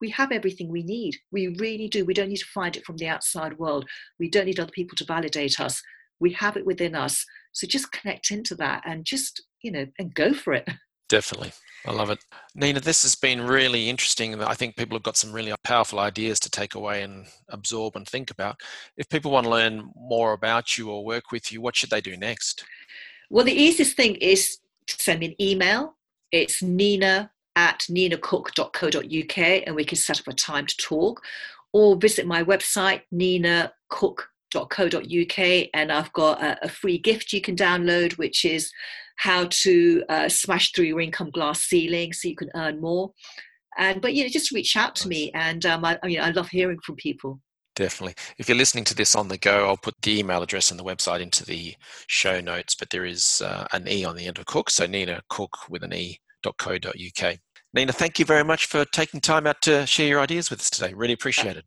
we 0.00 0.10
have 0.10 0.30
everything 0.30 0.68
we 0.68 0.82
need. 0.82 1.16
We 1.32 1.48
really 1.58 1.88
do. 1.88 2.04
We 2.04 2.14
don't 2.14 2.28
need 2.28 2.36
to 2.38 2.46
find 2.46 2.76
it 2.76 2.84
from 2.84 2.96
the 2.96 3.08
outside 3.08 3.58
world. 3.58 3.86
We 4.18 4.28
don't 4.28 4.46
need 4.46 4.60
other 4.60 4.70
people 4.72 4.96
to 4.96 5.04
validate 5.04 5.58
us. 5.58 5.82
We 6.20 6.32
have 6.32 6.56
it 6.56 6.66
within 6.66 6.94
us. 6.94 7.24
So 7.52 7.66
just 7.66 7.92
connect 7.92 8.30
into 8.30 8.54
that 8.56 8.82
and 8.84 9.04
just, 9.04 9.42
you 9.62 9.72
know, 9.72 9.86
and 9.98 10.14
go 10.14 10.34
for 10.34 10.52
it. 10.52 10.68
Definitely. 11.08 11.52
I 11.86 11.92
love 11.92 12.10
it. 12.10 12.18
Nina, 12.54 12.80
this 12.80 13.02
has 13.02 13.14
been 13.14 13.40
really 13.40 13.88
interesting. 13.88 14.42
I 14.42 14.54
think 14.54 14.76
people 14.76 14.96
have 14.96 15.04
got 15.04 15.16
some 15.16 15.32
really 15.32 15.54
powerful 15.62 16.00
ideas 16.00 16.40
to 16.40 16.50
take 16.50 16.74
away 16.74 17.02
and 17.02 17.26
absorb 17.50 17.94
and 17.94 18.06
think 18.08 18.30
about. 18.30 18.60
If 18.96 19.08
people 19.08 19.30
want 19.30 19.44
to 19.44 19.50
learn 19.50 19.92
more 19.94 20.32
about 20.32 20.76
you 20.76 20.90
or 20.90 21.04
work 21.04 21.30
with 21.30 21.52
you, 21.52 21.60
what 21.60 21.76
should 21.76 21.90
they 21.90 22.00
do 22.00 22.16
next? 22.16 22.64
Well, 23.30 23.44
the 23.44 23.52
easiest 23.52 23.96
thing 23.96 24.16
is 24.16 24.58
to 24.88 24.96
send 25.00 25.20
me 25.20 25.26
an 25.26 25.34
email. 25.40 25.94
It's 26.32 26.60
nina 26.60 27.30
at 27.54 27.86
ninacooke.co.uk 27.88 29.38
and 29.38 29.76
we 29.76 29.84
can 29.84 29.96
set 29.96 30.20
up 30.20 30.26
a 30.28 30.34
time 30.34 30.66
to 30.66 30.76
talk 30.76 31.22
or 31.72 31.96
visit 31.96 32.26
my 32.26 32.42
website, 32.42 33.02
ninacooke.co.uk, 33.14 34.28
and 35.74 35.92
I've 35.92 36.12
got 36.12 36.42
a, 36.42 36.64
a 36.64 36.68
free 36.68 36.98
gift 36.98 37.32
you 37.32 37.40
can 37.40 37.56
download, 37.56 38.18
which 38.18 38.44
is 38.44 38.70
how 39.16 39.46
to 39.50 40.04
uh, 40.08 40.28
smash 40.28 40.72
through 40.72 40.86
your 40.86 41.00
income 41.00 41.30
glass 41.30 41.62
ceiling 41.62 42.12
so 42.12 42.28
you 42.28 42.36
can 42.36 42.50
earn 42.54 42.80
more. 42.80 43.12
And 43.78 44.00
but 44.00 44.14
you 44.14 44.22
know, 44.22 44.28
just 44.28 44.52
reach 44.52 44.76
out 44.76 44.94
to 44.96 45.08
me, 45.08 45.30
and 45.34 45.64
um, 45.66 45.84
I, 45.84 45.98
I 46.02 46.06
mean, 46.06 46.20
I 46.20 46.30
love 46.30 46.48
hearing 46.48 46.78
from 46.80 46.96
people. 46.96 47.40
Definitely. 47.74 48.14
If 48.38 48.48
you're 48.48 48.56
listening 48.56 48.84
to 48.84 48.94
this 48.94 49.14
on 49.14 49.28
the 49.28 49.36
go, 49.36 49.66
I'll 49.66 49.76
put 49.76 49.94
the 50.00 50.18
email 50.18 50.42
address 50.42 50.70
and 50.70 50.80
the 50.80 50.84
website 50.84 51.20
into 51.20 51.44
the 51.44 51.74
show 52.06 52.40
notes. 52.40 52.74
But 52.74 52.88
there 52.88 53.04
is 53.04 53.42
uh, 53.44 53.66
an 53.72 53.86
e 53.86 54.02
on 54.04 54.16
the 54.16 54.26
end 54.26 54.38
of 54.38 54.46
Cook, 54.46 54.70
so 54.70 54.86
Nina 54.86 55.20
Cook 55.28 55.68
with 55.68 55.82
an 55.82 55.92
e.co.uk. 55.92 57.38
Nina, 57.74 57.92
thank 57.92 58.18
you 58.18 58.24
very 58.24 58.44
much 58.44 58.64
for 58.64 58.86
taking 58.86 59.20
time 59.20 59.46
out 59.46 59.60
to 59.62 59.86
share 59.86 60.08
your 60.08 60.20
ideas 60.20 60.48
with 60.48 60.60
us 60.60 60.70
today. 60.70 60.94
Really 60.94 61.12
appreciate 61.12 61.58
it. 61.58 61.66